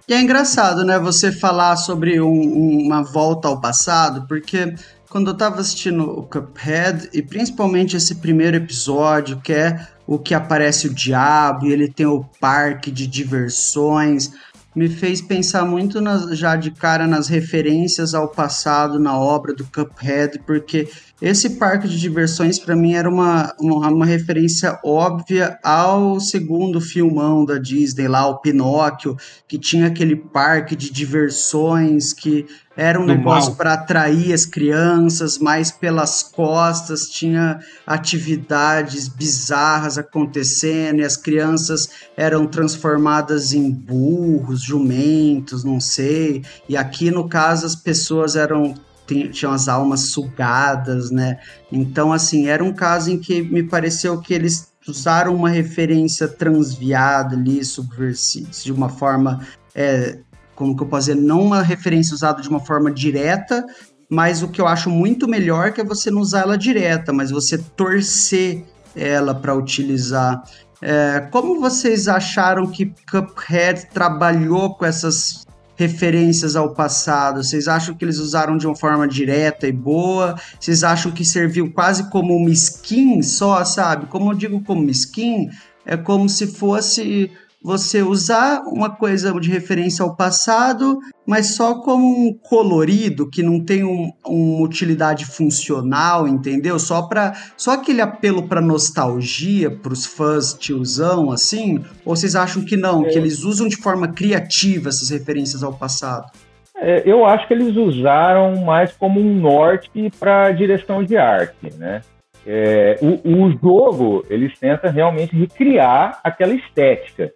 E 0.08 0.14
é 0.14 0.20
engraçado, 0.20 0.84
né, 0.84 0.98
você 0.98 1.32
falar 1.32 1.76
sobre 1.76 2.20
um, 2.20 2.86
uma 2.86 3.02
volta 3.02 3.48
ao 3.48 3.60
passado, 3.60 4.26
porque 4.28 4.74
quando 5.08 5.30
eu 5.30 5.36
tava 5.36 5.60
assistindo 5.60 6.02
o 6.02 6.22
Cuphead, 6.22 7.08
e 7.12 7.22
principalmente 7.22 7.96
esse 7.96 8.16
primeiro 8.16 8.56
episódio, 8.56 9.40
que 9.40 9.52
é 9.52 9.86
o 10.06 10.18
que 10.18 10.34
aparece 10.34 10.86
o 10.86 10.94
diabo, 10.94 11.66
e 11.66 11.72
ele 11.72 11.88
tem 11.88 12.06
o 12.06 12.24
parque 12.40 12.90
de 12.90 13.06
diversões, 13.06 14.32
me 14.74 14.90
fez 14.90 15.22
pensar 15.22 15.64
muito 15.64 15.98
já 16.34 16.54
de 16.54 16.70
cara 16.70 17.06
nas 17.06 17.28
referências 17.28 18.12
ao 18.12 18.28
passado 18.28 18.98
na 18.98 19.18
obra 19.18 19.54
do 19.54 19.64
Cuphead, 19.64 20.40
porque 20.40 20.86
esse 21.20 21.50
parque 21.50 21.88
de 21.88 21.98
diversões 21.98 22.58
para 22.58 22.76
mim 22.76 22.92
era 22.92 23.08
uma, 23.08 23.54
uma, 23.58 23.88
uma, 23.88 24.04
referência 24.04 24.78
óbvia 24.84 25.58
ao 25.62 26.20
segundo 26.20 26.78
filmão 26.78 27.42
da 27.42 27.56
Disney 27.56 28.06
lá, 28.06 28.26
o 28.26 28.38
Pinóquio, 28.38 29.16
que 29.48 29.58
tinha 29.58 29.86
aquele 29.86 30.14
parque 30.14 30.76
de 30.76 30.90
diversões 30.90 32.12
que 32.12 32.46
era 32.76 33.00
um 33.00 33.06
negócio 33.06 33.54
para 33.54 33.72
atrair 33.72 34.34
as 34.34 34.44
crianças, 34.44 35.38
mas 35.38 35.70
pelas 35.70 36.22
costas 36.22 37.08
tinha 37.08 37.58
atividades 37.86 39.08
bizarras 39.08 39.96
acontecendo 39.96 41.00
e 41.00 41.04
as 41.04 41.16
crianças 41.16 41.88
eram 42.14 42.46
transformadas 42.46 43.54
em 43.54 43.70
burros, 43.70 44.60
jumentos, 44.60 45.64
não 45.64 45.80
sei. 45.80 46.44
E 46.68 46.76
aqui 46.76 47.10
no 47.10 47.26
caso 47.26 47.64
as 47.64 47.74
pessoas 47.74 48.36
eram 48.36 48.74
tinham 49.06 49.52
as 49.52 49.68
almas 49.68 50.00
sugadas, 50.10 51.10
né? 51.10 51.38
Então 51.70 52.12
assim, 52.12 52.48
era 52.48 52.62
um 52.62 52.72
caso 52.72 53.10
em 53.10 53.18
que 53.18 53.42
me 53.42 53.62
pareceu 53.62 54.20
que 54.20 54.34
eles 54.34 54.68
usaram 54.86 55.34
uma 55.34 55.48
referência 55.48 56.28
transviada 56.28 57.34
ali, 57.34 57.64
subversiva, 57.64 58.50
de 58.50 58.72
uma 58.72 58.88
forma 58.88 59.40
é, 59.74 60.18
como 60.56 60.74
que 60.74 60.82
eu 60.82 60.86
posso 60.88 61.08
dizer, 61.08 61.20
não 61.20 61.42
uma 61.42 61.62
referência 61.62 62.14
usada 62.14 62.40
de 62.40 62.48
uma 62.48 62.58
forma 62.58 62.90
direta, 62.90 63.64
mas 64.08 64.42
o 64.42 64.48
que 64.48 64.60
eu 64.60 64.66
acho 64.66 64.88
muito 64.88 65.28
melhor 65.28 65.72
que 65.72 65.80
é 65.80 65.84
você 65.84 66.10
não 66.10 66.22
usar 66.22 66.40
ela 66.40 66.56
direta, 66.56 67.12
mas 67.12 67.30
você 67.30 67.58
torcer 67.58 68.64
ela 68.94 69.34
para 69.34 69.54
utilizar. 69.54 70.42
É, 70.80 71.20
como 71.30 71.60
vocês 71.60 72.08
acharam 72.08 72.66
que 72.66 72.92
Cuphead 73.10 73.86
trabalhou 73.92 74.74
com 74.74 74.84
essas 74.84 75.45
referências 75.76 76.56
ao 76.56 76.74
passado? 76.74 77.42
Vocês 77.42 77.68
acham 77.68 77.94
que 77.94 78.04
eles 78.04 78.18
usaram 78.18 78.56
de 78.56 78.66
uma 78.66 78.74
forma 78.74 79.06
direta 79.06 79.68
e 79.68 79.72
boa? 79.72 80.34
Vocês 80.58 80.82
acham 80.82 81.12
que 81.12 81.24
serviu 81.24 81.72
quase 81.72 82.10
como 82.10 82.34
uma 82.34 82.50
skin 82.50 83.22
só, 83.22 83.64
sabe? 83.64 84.06
Como 84.06 84.32
eu 84.32 84.36
digo 84.36 84.60
como 84.62 84.90
skin, 84.90 85.50
é 85.84 85.96
como 85.96 86.28
se 86.28 86.46
fosse 86.46 87.30
você 87.66 88.00
usar 88.00 88.62
uma 88.64 88.88
coisa 88.88 89.32
de 89.40 89.50
referência 89.50 90.04
ao 90.04 90.14
passado, 90.14 91.00
mas 91.26 91.56
só 91.56 91.80
como 91.80 92.06
um 92.06 92.32
colorido 92.32 93.28
que 93.28 93.42
não 93.42 93.58
tem 93.58 93.82
um, 93.82 94.12
uma 94.24 94.64
utilidade 94.64 95.26
funcional, 95.26 96.28
entendeu? 96.28 96.78
Só 96.78 97.02
para 97.02 97.32
só 97.56 97.72
aquele 97.72 98.00
apelo 98.00 98.44
para 98.44 98.60
nostalgia 98.60 99.68
para 99.68 99.92
os 99.92 100.06
fãs 100.06 100.54
tiozão 100.54 101.32
assim? 101.32 101.84
Ou 102.04 102.14
vocês 102.14 102.36
acham 102.36 102.64
que 102.64 102.76
não, 102.76 103.04
é. 103.04 103.08
que 103.08 103.18
eles 103.18 103.42
usam 103.42 103.66
de 103.66 103.76
forma 103.76 104.12
criativa 104.12 104.88
essas 104.88 105.10
referências 105.10 105.64
ao 105.64 105.72
passado? 105.72 106.30
É, 106.76 107.02
eu 107.04 107.26
acho 107.26 107.48
que 107.48 107.54
eles 107.54 107.74
usaram 107.74 108.64
mais 108.64 108.92
como 108.92 109.18
um 109.18 109.34
norte 109.34 110.08
para 110.20 110.52
direção 110.52 111.02
de 111.02 111.16
arte, 111.16 111.74
né? 111.76 112.00
É, 112.46 112.96
o, 113.02 113.46
o, 113.46 113.50
jogo 113.50 114.24
eles 114.30 114.56
tentam 114.56 114.88
realmente 114.92 115.34
recriar 115.34 116.20
aquela 116.22 116.54
estética. 116.54 117.32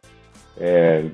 É, 0.59 1.05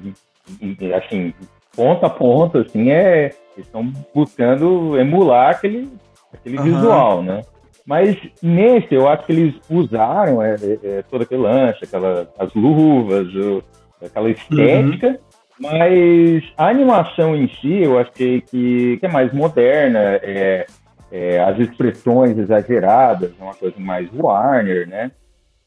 assim, 0.96 1.32
ponta 1.74 2.06
a 2.06 2.10
ponta, 2.10 2.60
assim, 2.60 2.90
é, 2.90 3.32
estão 3.56 3.92
buscando 4.14 4.98
emular 4.98 5.50
aquele, 5.50 5.88
aquele 6.32 6.58
uhum. 6.58 6.64
visual, 6.64 7.22
né? 7.22 7.42
Mas 7.86 8.18
nesse, 8.42 8.94
eu 8.94 9.08
acho 9.08 9.24
que 9.26 9.32
eles 9.32 9.54
usaram 9.70 10.42
é, 10.42 10.56
é, 10.56 10.78
é 10.82 11.02
todo 11.08 11.22
aquele 11.22 11.42
lanche, 11.42 11.84
aquela, 11.84 12.28
as 12.38 12.52
luvas, 12.54 13.32
o, 13.34 13.62
aquela 14.04 14.28
estética, 14.28 15.08
uhum. 15.08 15.16
mas 15.60 16.44
a 16.56 16.68
animação 16.68 17.36
em 17.36 17.48
si, 17.48 17.82
eu 17.82 17.98
achei 17.98 18.40
que, 18.40 18.96
que 18.96 19.06
é 19.06 19.08
mais 19.08 19.32
moderna, 19.32 20.00
é, 20.00 20.66
é, 21.12 21.40
as 21.40 21.58
expressões 21.60 22.36
exageradas, 22.36 23.32
é 23.38 23.42
uma 23.42 23.54
coisa 23.54 23.78
mais 23.78 24.08
Warner, 24.12 24.88
né? 24.88 25.12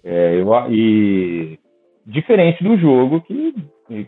É, 0.03 0.35
eu, 0.35 0.49
e 0.69 1.57
Diferente 2.09 2.63
do 2.63 2.75
jogo 2.75 3.21
que, 3.21 3.53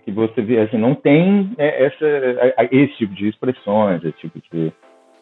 que 0.04 0.12
você 0.12 0.42
vê, 0.42 0.60
assim, 0.62 0.78
não 0.78 0.96
tem 0.96 1.54
é, 1.56 1.86
essa, 1.86 2.66
esse 2.72 2.94
tipo 2.98 3.14
de 3.14 3.30
expressões, 3.30 4.04
esse 4.04 4.18
tipo 4.18 4.42
de, 4.52 4.74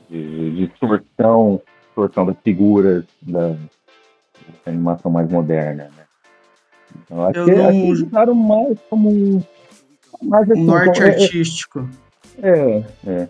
de, 0.10 0.52
de 0.56 0.68
distorção, 0.68 1.62
distorção 1.88 2.26
das 2.26 2.38
figuras 2.42 3.04
da, 3.22 3.50
da 3.50 3.58
animação 4.68 5.12
mais 5.12 5.30
moderna, 5.30 5.90
né? 5.96 6.04
Então, 7.04 7.26
acho 7.26 7.40
Eu 7.40 7.46
que, 7.46 7.52
não... 7.52 7.72
que 7.72 7.92
usaram 7.92 8.34
mais 8.34 8.80
como 8.90 9.46
mais 10.22 10.50
assim, 10.50 10.64
norte 10.64 11.04
é, 11.04 11.06
artístico. 11.06 11.90
É, 12.42 12.84
é. 13.06 13.28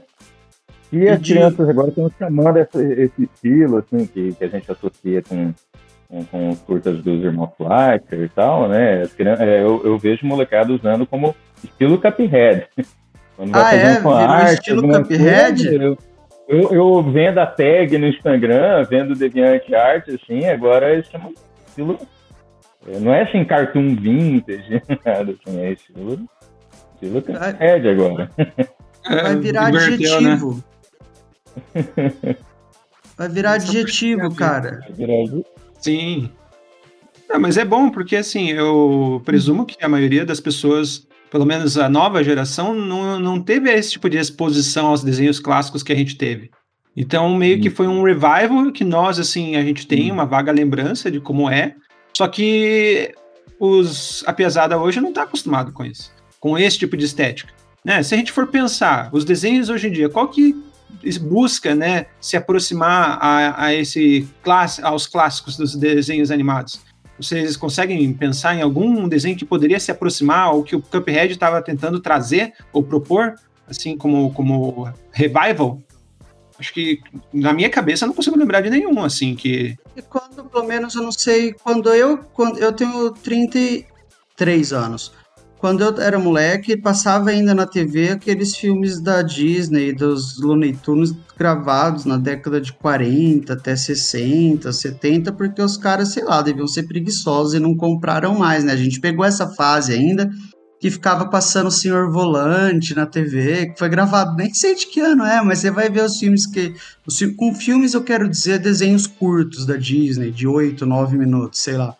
E, 0.91 0.98
e 0.98 1.10
as 1.10 1.22
de... 1.22 1.34
crianças 1.34 1.68
agora 1.68 1.89
estão 1.89 2.12
chamando 2.20 2.58
esse, 2.58 2.84
esse 2.84 3.24
estilo, 3.24 3.77
assim, 3.77 4.06
que, 4.06 4.32
que 4.32 4.44
a 4.44 4.48
gente 4.48 4.72
associa 4.72 5.24
com 5.24 5.53
com, 6.09 6.25
com 6.25 6.49
os 6.49 6.59
curtas 6.61 7.01
dos 7.03 7.23
irmãos 7.23 7.51
Fleischer 7.55 8.25
e 8.25 8.29
tal, 8.29 8.67
né? 8.67 9.03
É, 9.03 9.61
eu, 9.61 9.81
eu 9.85 9.97
vejo 9.97 10.25
molecada 10.25 10.73
usando 10.73 11.05
como 11.05 11.35
estilo 11.63 12.01
Cuphead. 12.01 12.67
Quando 13.37 13.55
ah, 13.55 13.61
vai 13.61 13.79
é? 13.79 14.01
Um 14.01 14.09
arte, 14.11 14.53
estilo 14.55 14.81
Cuphead? 14.81 15.67
Eu, 15.67 15.97
eu, 16.47 16.73
eu, 16.73 17.03
vendo 17.03 17.37
a 17.37 17.45
tag 17.45 17.97
no 17.97 18.07
Instagram, 18.07 18.83
vendo 18.89 19.15
Deviante 19.15 19.73
Art, 19.73 20.09
assim, 20.09 20.45
agora 20.45 20.91
eles 20.91 21.07
chamam 21.07 21.31
estilo... 21.67 21.97
É, 22.87 22.99
não 22.99 23.13
é 23.13 23.23
assim, 23.23 23.45
cartoon 23.45 23.95
vintage, 23.95 24.81
nada 25.05 25.35
assim, 25.45 25.59
é 25.59 25.71
estilo, 25.73 26.19
estilo 26.95 27.21
Cuphead 27.21 27.87
agora. 27.87 28.31
Vai 29.05 29.35
virar 29.37 29.71
né? 29.71 29.79
adjetivo. 29.79 30.63
Né? 31.75 32.35
Vai 33.17 33.27
virar 33.27 33.51
adjetivo, 33.53 34.33
cara. 34.33 34.79
Vai 34.79 34.93
virar 34.93 35.13
adjetivo. 35.13 35.45
Sim. 35.79 36.29
Não, 37.29 37.39
mas 37.39 37.57
é 37.57 37.65
bom, 37.65 37.89
porque 37.89 38.15
assim, 38.15 38.50
eu 38.50 39.21
presumo 39.24 39.65
que 39.65 39.83
a 39.83 39.89
maioria 39.89 40.25
das 40.25 40.39
pessoas, 40.39 41.07
pelo 41.29 41.45
menos 41.45 41.77
a 41.77 41.88
nova 41.88 42.24
geração, 42.24 42.74
não, 42.74 43.19
não 43.19 43.41
teve 43.41 43.71
esse 43.71 43.91
tipo 43.91 44.09
de 44.09 44.17
exposição 44.17 44.88
aos 44.88 45.03
desenhos 45.03 45.39
clássicos 45.39 45.83
que 45.83 45.93
a 45.93 45.95
gente 45.95 46.15
teve. 46.15 46.50
Então, 46.98 47.33
meio 47.36 47.62
que 47.62 47.69
foi 47.69 47.88
um 47.88 48.03
revival 48.03 48.71
que 48.74 48.83
nós, 48.83 49.19
assim, 49.19 49.55
a 49.55 49.62
gente 49.62 49.88
tem 49.88 50.12
uma 50.12 50.25
vaga 50.25 50.51
lembrança 50.51 51.09
de 51.09 51.19
como 51.19 51.50
é, 51.50 51.75
só 52.17 52.27
que 52.27 53.13
os, 53.59 54.24
a 54.25 54.33
pesada 54.33 54.77
hoje 54.77 55.00
não 55.00 55.09
está 55.09 55.24
acostumado 55.24 55.71
com 55.71 55.86
isso, 55.86 56.12
com 56.39 56.57
esse 56.57 56.79
tipo 56.79 56.98
de 56.98 57.05
estética. 57.05 57.53
Né? 57.86 58.01
Se 58.03 58.13
a 58.13 58.17
gente 58.17 58.31
for 58.31 58.48
pensar, 58.48 59.09
os 59.13 59.24
desenhos 59.24 59.69
hoje 59.69 59.88
em 59.88 59.91
dia, 59.91 60.09
qual 60.09 60.27
que 60.27 60.55
busca 61.19 61.75
né, 61.75 62.08
se 62.19 62.36
aproximar 62.36 63.17
a, 63.22 63.65
a 63.65 63.74
esse 63.74 64.27
aos 64.84 65.08
clássicos 65.08 65.55
dos 65.58 65.75
desenhos 65.75 66.31
animados. 66.31 66.81
Vocês 67.19 67.58
conseguem 67.58 68.13
pensar 68.13 68.55
em 68.55 68.62
algum 68.62 69.08
desenho 69.08 69.36
que 69.36 69.46
poderia 69.46 69.79
se 69.79 69.91
aproximar 69.91 70.48
ao 70.48 70.63
que 70.63 70.75
o 70.75 70.81
Cuphead 70.81 71.34
estava 71.34 71.62
tentando 71.62 72.00
trazer 72.00 72.53
ou 72.72 72.81
propor, 72.81 73.36
assim 73.67 73.98
como, 73.98 74.34
como 74.34 74.91
revival? 75.12 75.81
Acho 76.58 76.74
que 76.74 77.00
na 77.34 77.53
minha 77.53 77.69
cabeça 77.69 78.03
eu 78.03 78.08
não 78.08 78.13
consigo 78.13 78.38
lembrar 78.38 78.62
de 78.62 78.69
nenhum, 78.69 79.01
assim, 79.03 79.34
que. 79.34 79.77
E 79.96 80.01
quando, 80.01 80.43
pelo 80.43 80.65
menos, 80.65 80.93
eu 80.93 81.01
não 81.01 81.12
sei, 81.12 81.53
quando 81.53 81.93
eu. 81.93 82.17
Quando 82.34 82.60
eu 82.60 82.74
tenho 82.74 83.12
33 83.12 84.74
anos. 84.74 85.13
Quando 85.59 85.83
eu 85.83 86.01
era 86.01 86.17
moleque, 86.17 86.77
passava 86.77 87.31
ainda 87.31 87.53
na 87.53 87.67
TV 87.67 88.11
aqueles 88.11 88.55
filmes 88.55 89.01
da 89.01 89.21
Disney, 89.21 89.91
dos 89.91 90.39
Looney 90.39 90.73
Tunes 90.73 91.13
gravados 91.37 92.05
na 92.05 92.17
década 92.17 92.61
de 92.61 92.71
40 92.71 93.51
até 93.51 93.75
60, 93.75 94.71
70, 94.71 95.33
porque 95.33 95.61
os 95.61 95.75
caras, 95.75 96.13
sei 96.13 96.23
lá, 96.23 96.41
deviam 96.41 96.65
ser 96.65 96.83
preguiçosos 96.83 97.53
e 97.53 97.59
não 97.59 97.75
compraram 97.75 98.37
mais, 98.37 98.63
né? 98.63 98.71
A 98.71 98.77
gente 98.77 99.01
pegou 99.01 99.25
essa 99.25 99.47
fase 99.49 99.91
ainda 99.91 100.31
que 100.79 100.89
ficava 100.89 101.27
passando 101.27 101.67
o 101.67 101.71
Senhor 101.71 102.09
Volante 102.09 102.95
na 102.95 103.05
TV, 103.05 103.67
que 103.67 103.79
foi 103.79 103.89
gravado, 103.89 104.37
nem 104.37 104.53
sei 104.53 104.75
de 104.75 104.87
que 104.87 105.01
ano 105.01 105.25
é, 105.25 105.41
mas 105.43 105.59
você 105.59 105.69
vai 105.69 105.89
ver 105.89 106.05
os 106.05 106.17
filmes 106.17 106.45
que. 106.45 106.73
Os, 107.05 107.19
com 107.35 107.53
filmes 107.53 107.93
eu 107.93 108.01
quero 108.01 108.29
dizer 108.29 108.59
desenhos 108.59 109.05
curtos 109.05 109.65
da 109.65 109.75
Disney, 109.75 110.31
de 110.31 110.47
8, 110.47 110.85
9 110.85 111.17
minutos, 111.17 111.59
sei 111.59 111.75
lá. 111.75 111.93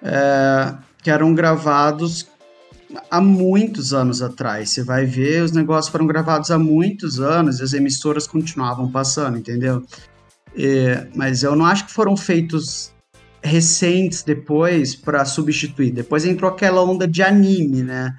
É, 0.00 0.74
que 1.02 1.10
eram 1.10 1.34
gravados 1.34 2.26
há 3.10 3.20
muitos 3.20 3.92
anos 3.92 4.22
atrás. 4.22 4.70
Você 4.70 4.82
vai 4.82 5.04
ver, 5.04 5.42
os 5.42 5.52
negócios 5.52 5.90
foram 5.90 6.06
gravados 6.06 6.50
há 6.50 6.58
muitos 6.58 7.20
anos 7.20 7.60
e 7.60 7.62
as 7.62 7.72
emissoras 7.72 8.26
continuavam 8.26 8.90
passando, 8.90 9.38
entendeu? 9.38 9.84
É, 10.56 11.06
mas 11.14 11.42
eu 11.42 11.56
não 11.56 11.66
acho 11.66 11.86
que 11.86 11.92
foram 11.92 12.16
feitos 12.16 12.92
recentes 13.42 14.22
depois 14.22 14.94
para 14.96 15.24
substituir. 15.24 15.90
Depois 15.90 16.24
entrou 16.24 16.50
aquela 16.50 16.82
onda 16.82 17.06
de 17.06 17.22
anime, 17.22 17.82
né? 17.82 18.16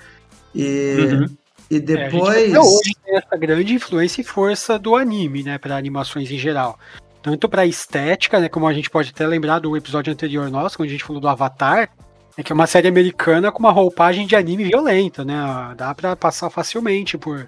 E, 0.53 0.97
uhum. 0.99 1.25
e 1.69 1.79
depois. 1.79 2.53
É, 2.53 2.59
hoje 2.59 2.91
tem 3.03 3.17
essa 3.17 3.35
grande 3.35 3.73
influência 3.73 4.21
e 4.21 4.23
força 4.23 4.77
do 4.77 4.95
anime, 4.95 5.43
né? 5.43 5.57
Para 5.57 5.75
animações 5.75 6.29
em 6.29 6.37
geral. 6.37 6.77
Tanto 7.23 7.49
para 7.49 7.65
estética, 7.65 8.39
né? 8.39 8.47
Como 8.47 8.67
a 8.67 8.73
gente 8.73 8.89
pode 8.89 9.09
até 9.09 9.25
lembrar 9.25 9.59
do 9.59 9.75
episódio 9.75 10.13
anterior 10.13 10.49
nosso, 10.51 10.77
quando 10.77 10.89
a 10.89 10.91
gente 10.91 11.03
falou 11.03 11.19
do 11.19 11.27
Avatar, 11.27 11.89
é 12.37 12.43
que 12.43 12.51
é 12.51 12.55
uma 12.55 12.67
série 12.67 12.87
americana 12.87 13.51
com 13.51 13.59
uma 13.59 13.71
roupagem 13.71 14.27
de 14.27 14.35
anime 14.35 14.65
violenta, 14.65 15.23
né? 15.23 15.35
Dá 15.77 15.93
para 15.93 16.15
passar 16.15 16.49
facilmente 16.49 17.17
por 17.17 17.47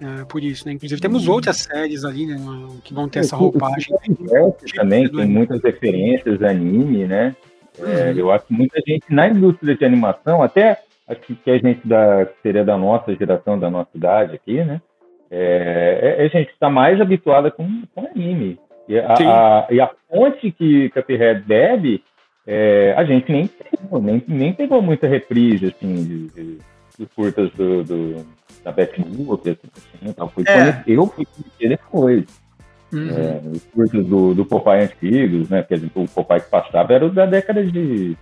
é, 0.00 0.24
por 0.24 0.42
isso, 0.42 0.66
né? 0.66 0.72
Inclusive 0.72 1.00
temos 1.00 1.28
hum. 1.28 1.32
outras 1.32 1.58
séries 1.58 2.04
ali, 2.04 2.26
né? 2.26 2.36
Que 2.82 2.94
vão 2.94 3.08
ter 3.08 3.18
é, 3.18 3.22
essa 3.22 3.36
roupagem. 3.36 3.94
O 3.94 4.54
também 4.74 5.08
tem 5.08 5.26
muitas 5.26 5.62
referências 5.62 6.42
anime, 6.42 7.06
né? 7.06 7.36
É, 7.78 8.10
uhum. 8.10 8.18
eu 8.18 8.30
acho 8.30 8.46
que 8.46 8.52
muita 8.52 8.80
gente 8.86 9.04
na 9.10 9.28
indústria 9.28 9.76
de 9.76 9.84
animação, 9.84 10.42
até 10.42 10.78
acho 11.06 11.20
que 11.20 11.50
a 11.50 11.58
gente 11.58 11.86
da 11.86 12.26
seria 12.42 12.64
da 12.64 12.76
nossa 12.76 13.14
geração, 13.14 13.58
da 13.58 13.70
nossa 13.70 13.90
idade 13.94 14.34
aqui, 14.34 14.62
né? 14.64 14.80
É, 15.30 16.16
é 16.18 16.24
a 16.24 16.28
gente 16.28 16.50
está 16.50 16.68
mais 16.68 17.00
habituada 17.00 17.50
com, 17.50 17.82
com 17.94 18.06
anime. 18.06 18.58
E 18.88 18.98
a, 18.98 19.14
a, 19.14 19.66
e 19.70 19.80
a 19.80 19.90
fonte 20.08 20.50
que 20.50 20.90
Cuphead 20.90 21.42
bebe, 21.42 22.02
é, 22.52 22.94
a 22.96 23.04
gente 23.04 23.30
nem 23.30 23.46
pegou, 23.46 24.02
nem, 24.02 24.24
nem 24.26 24.52
pegou 24.52 24.82
muita 24.82 25.06
reprise, 25.06 25.66
assim, 25.66 25.94
de, 25.94 26.26
de, 26.30 26.58
de 26.98 27.06
curtas 27.14 27.48
do, 27.52 27.84
do 27.84 28.26
da 28.64 28.72
Batman, 28.72 29.06
assim, 29.06 30.12
tal. 30.12 30.28
Fui 30.30 30.42
é. 30.48 30.82
eu 30.84 31.06
fui 31.06 31.24
conhecer 31.24 31.68
depois. 31.68 32.24
Uhum. 32.92 33.08
É, 33.08 33.40
os 33.52 33.64
cursos 33.66 34.04
do, 34.04 34.34
do 34.34 34.44
Popeye 34.44 34.82
antigos, 34.82 35.48
né? 35.48 35.62
Quer 35.62 35.76
dizer, 35.76 35.92
o 35.94 36.08
Popeye 36.08 36.40
que 36.40 36.50
passava 36.50 36.92
era 36.92 37.06
o 37.06 37.10
da 37.10 37.24
década 37.24 37.64
de 37.64 38.16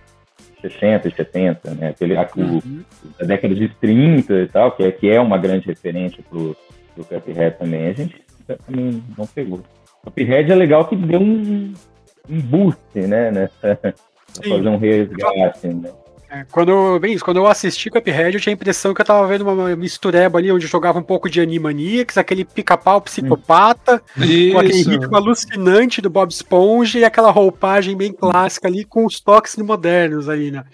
60 0.61 1.07
e 1.07 1.11
70, 1.11 1.73
né? 1.73 1.87
Aquele, 1.89 2.15
uhum. 2.15 2.83
da 3.19 3.25
década 3.25 3.55
de 3.55 3.67
30 3.67 4.31
e 4.31 4.47
tal, 4.47 4.73
que 4.73 4.83
é, 4.83 4.91
que 4.91 5.09
é 5.09 5.19
uma 5.19 5.39
grande 5.39 5.65
referência 5.65 6.23
pro, 6.29 6.55
pro 6.93 7.03
Cuphead 7.03 7.57
também. 7.57 7.87
A 7.87 7.93
gente 7.93 8.21
também 8.45 9.03
não 9.17 9.25
pegou. 9.25 9.63
O 10.03 10.11
Cuphead 10.11 10.51
é 10.51 10.55
legal 10.55 10.87
que 10.87 10.95
deu 10.95 11.19
um, 11.19 11.73
um 12.29 12.41
boost, 12.41 12.79
né? 12.95 13.31
Nessa, 13.31 13.95
fazer 14.35 14.69
um 14.69 14.77
resgate, 14.77 15.67
né? 15.67 15.91
É, 16.31 16.45
quando, 16.51 16.99
bem 16.99 17.13
isso, 17.13 17.25
quando 17.25 17.37
eu 17.37 17.47
assisti 17.47 17.89
Cuphead, 17.89 18.35
eu 18.35 18.39
tinha 18.39 18.53
a 18.53 18.55
impressão 18.55 18.93
que 18.93 19.01
eu 19.01 19.05
tava 19.05 19.25
vendo 19.25 19.49
uma 19.49 19.75
mistureba 19.75 20.37
ali 20.37 20.51
onde 20.51 20.67
jogava 20.67 20.99
um 20.99 21.03
pouco 21.03 21.27
de 21.27 21.41
Animaniacs, 21.41 22.19
aquele 22.19 22.45
pica-pau 22.45 23.01
psicopata, 23.01 23.99
isso. 24.15 24.53
com 24.53 24.59
aquele 24.59 24.83
ritmo 24.83 25.15
alucinante 25.15 26.01
do 26.01 26.09
Bob 26.09 26.29
Esponja 26.29 26.99
e 26.99 27.03
aquela 27.03 27.31
roupagem 27.31 27.97
bem 27.97 28.13
clássica 28.13 28.67
ali 28.67 28.85
com 28.85 29.07
os 29.07 29.19
toques 29.19 29.55
modernos 29.57 30.29
aí, 30.29 30.51
né? 30.51 30.65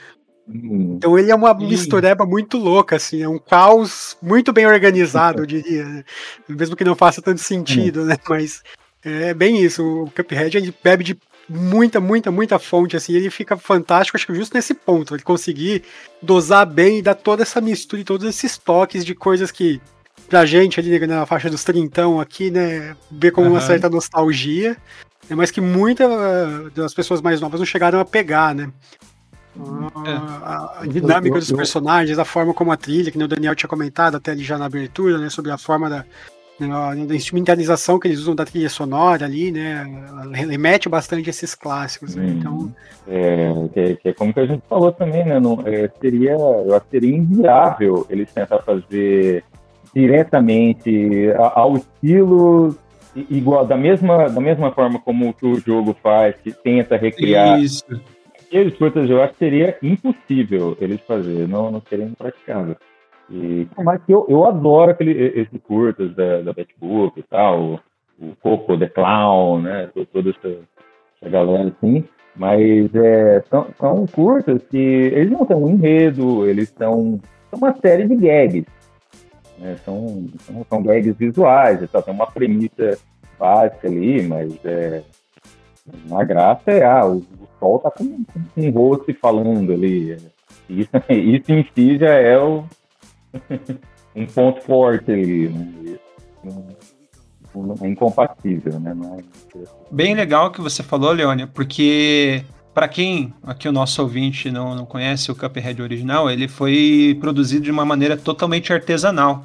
Hum. 0.48 0.96
Então 0.98 1.18
ele 1.18 1.32
é 1.32 1.36
uma 1.36 1.54
mistureba 1.54 2.26
muito 2.26 2.58
louca, 2.58 2.98
assim, 2.98 3.24
é 3.24 3.30
um 3.30 3.40
caos 3.40 4.18
muito 4.22 4.52
bem 4.52 4.68
organizado, 4.68 5.42
eu 5.42 5.46
diria. 5.46 5.86
Né? 5.86 6.04
Mesmo 6.50 6.76
que 6.76 6.84
não 6.84 6.96
faça 6.96 7.22
tanto 7.22 7.40
sentido, 7.40 8.02
hum. 8.02 8.06
né? 8.06 8.18
Mas 8.28 8.62
é 9.06 9.34
bem 9.34 9.64
isso. 9.64 10.04
O 10.04 10.12
Cuphead 10.12 10.58
ele 10.58 10.74
bebe 10.84 11.04
de 11.04 11.18
muita, 11.48 12.00
muita, 12.00 12.32
muita 12.32 12.60
fonte, 12.60 12.96
assim, 12.96 13.14
ele 13.14 13.30
fica 13.30 13.56
fantástico, 13.56 14.18
acho 14.18 14.26
que 14.26 14.36
justo 14.36 14.56
nesse 14.56 14.74
ponto, 14.74 15.16
ele 15.16 15.24
conseguir 15.24 15.84
dosar 16.22 16.66
bem 16.66 17.00
e 17.00 17.02
dar 17.02 17.16
toda 17.16 17.44
essa 17.44 17.62
mistura 17.62 18.02
e 18.02 18.06
todos 18.06 18.28
esses 18.28 18.58
toques 18.58 19.06
de 19.06 19.14
coisas 19.14 19.52
que, 19.52 19.80
pra 20.28 20.46
gente 20.46 20.80
ali 20.80 21.00
né, 21.00 21.08
na 21.08 21.26
faixa 21.26 21.50
dos 21.50 21.64
trintão 21.64 22.20
aqui, 22.20 22.50
né, 22.50 22.96
ver 23.12 23.32
com 23.32 23.42
uhum. 23.42 23.52
uma 23.52 23.62
certa 23.62 23.90
nostalgia, 23.90 24.76
né, 25.30 25.36
mas 25.36 25.52
que 25.52 25.62
muitas 25.62 26.08
uh, 26.10 26.70
das 26.72 26.94
pessoas 26.94 27.22
mais 27.22 27.40
novas 27.40 27.60
não 27.60 27.66
chegaram 27.66 28.00
a 28.00 28.06
pegar, 28.06 28.56
né. 28.56 28.72
É. 30.06 30.10
A, 30.12 30.80
a, 30.82 30.86
dinâmica 30.86 31.40
dos 31.40 31.52
personagens, 31.52 32.20
a 32.20 32.26
forma 32.26 32.54
como 32.54 32.74
a 32.74 32.78
trilha, 32.78 33.10
que 33.10 33.18
o 33.18 33.28
Daniel 33.28 33.56
tinha 33.56 33.70
comentado 33.70 34.16
até 34.16 34.32
ali 34.32 34.44
já 34.44 34.58
na 34.58 34.66
abertura, 34.66 35.18
né, 35.18 35.30
sobre 35.30 35.52
a 35.52 35.58
forma 35.58 35.90
da, 35.90 36.06
né, 36.60 36.68
a 36.72 37.16
instrumentalização 37.16 38.00
que 38.00 38.08
eles 38.08 38.20
usam 38.20 38.36
da 38.36 38.46
trilha 38.46 38.70
sonora 38.70 39.26
ali, 39.26 39.52
né? 39.52 39.86
Remete 40.32 40.88
bastante 40.88 41.28
a 41.28 41.32
esses 41.32 41.54
clássicos. 41.54 42.16
Né? 42.16 42.28
Então. 42.30 42.74
É, 43.08 43.52
que, 43.74 43.96
que, 43.98 44.10
é 44.10 44.14
como 44.14 44.34
que 44.34 44.40
a 44.40 44.46
gente 44.46 44.64
falou 44.68 44.92
também, 44.92 45.26
né? 45.26 45.40
Não, 45.40 45.62
é, 45.66 45.90
seria, 46.00 46.32
eu 46.32 46.74
acho 46.74 46.86
que 46.86 46.92
seria 46.92 47.16
inviável 47.16 48.06
eles 48.10 48.32
tentar 48.32 48.60
fazer 48.60 49.44
diretamente 49.94 51.30
ao 51.56 51.76
estilo 51.78 52.76
igual 53.30 53.66
da 53.66 53.78
mesma 53.78 54.28
da 54.28 54.42
mesma 54.42 54.72
forma 54.72 55.00
como 55.00 55.34
o 55.42 55.60
jogo 55.60 55.96
faz, 56.02 56.36
que 56.44 56.52
tenta 56.52 56.98
recriar. 56.98 57.60
Isso. 57.60 57.86
Curtas 58.78 59.10
eu 59.10 59.22
acho 59.22 59.34
que 59.34 59.40
seria 59.40 59.78
impossível 59.84 60.78
eles 60.80 61.02
fazer, 61.02 61.48
não, 61.48 61.70
não 61.72 61.82
seria 61.90 62.06
impraticável. 62.06 62.78
E 63.30 63.68
eu, 64.08 64.26
eu 64.30 64.46
adoro 64.46 64.92
aquele, 64.92 65.12
esses 65.12 65.60
curtas 65.64 66.14
da, 66.16 66.42
da 66.42 66.54
Betbook 66.54 67.20
e 67.20 67.24
tal, 67.24 67.60
o, 67.62 67.80
o 68.20 68.36
Coco 68.42 68.78
The 68.78 68.88
Clown, 68.88 69.62
né? 69.62 69.90
Toda 70.12 70.30
essa, 70.30 70.60
essa 71.22 71.30
galera 71.30 71.70
assim. 71.70 72.04
Mas 72.36 72.94
é, 72.94 73.42
são, 73.50 73.68
são 73.80 74.06
curtas 74.08 74.62
que 74.70 74.78
eles 74.78 75.32
não 75.32 75.46
têm 75.46 75.56
um 75.56 75.70
enredo, 75.70 76.48
eles 76.48 76.70
são, 76.78 77.20
são 77.50 77.60
uma 77.60 77.74
série 77.80 78.08
de 78.08 78.16
gags. 78.16 78.66
Né? 79.58 79.78
São, 79.86 80.28
são, 80.40 80.66
são 80.70 80.84
gags 80.84 81.16
visuais 81.18 81.80
tal, 81.90 82.04
tem 82.04 82.14
uma 82.14 82.28
premissa 82.28 82.98
básica 83.40 83.88
ali, 83.88 84.22
mas 84.28 84.54
é, 84.66 85.02
a 86.12 86.24
graça 86.26 86.72
é, 86.72 86.84
ah, 86.84 87.06
o, 87.06 87.18
o 87.20 87.48
sol 87.58 87.80
tá 87.80 87.90
com, 87.90 88.06
com 88.26 88.62
um 88.62 88.70
rosto 88.70 89.14
falando 89.14 89.72
ali. 89.72 90.18
Isso, 90.70 90.90
isso 91.10 91.52
em 91.54 91.66
si 91.74 91.98
já 91.98 92.14
é 92.16 92.38
o, 92.38 92.66
um 94.16 94.26
ponto 94.26 94.62
forte 94.62 95.12
ali, 95.12 95.50
né? 95.50 95.98
É 97.82 97.88
incompatível, 97.88 98.80
né? 98.80 98.94
É 99.18 99.64
Bem 99.92 100.14
legal 100.14 100.52
que 100.52 100.60
você 100.60 100.84
falou, 100.84 101.12
Leônia, 101.12 101.48
porque 101.48 102.44
para 102.74 102.88
quem 102.90 103.34
aqui 103.44 103.70
o 103.70 103.72
nosso 103.72 104.02
ouvinte 104.02 104.52
não, 104.52 104.76
não 104.76 104.86
conhece 104.86 105.32
o 105.32 105.36
Cuphead 105.36 105.82
original, 105.82 106.30
ele 106.30 106.48
foi 106.48 107.18
produzido 107.22 107.64
de 107.64 107.72
uma 107.72 107.86
maneira 107.86 108.18
totalmente 108.18 108.74
artesanal. 108.74 109.42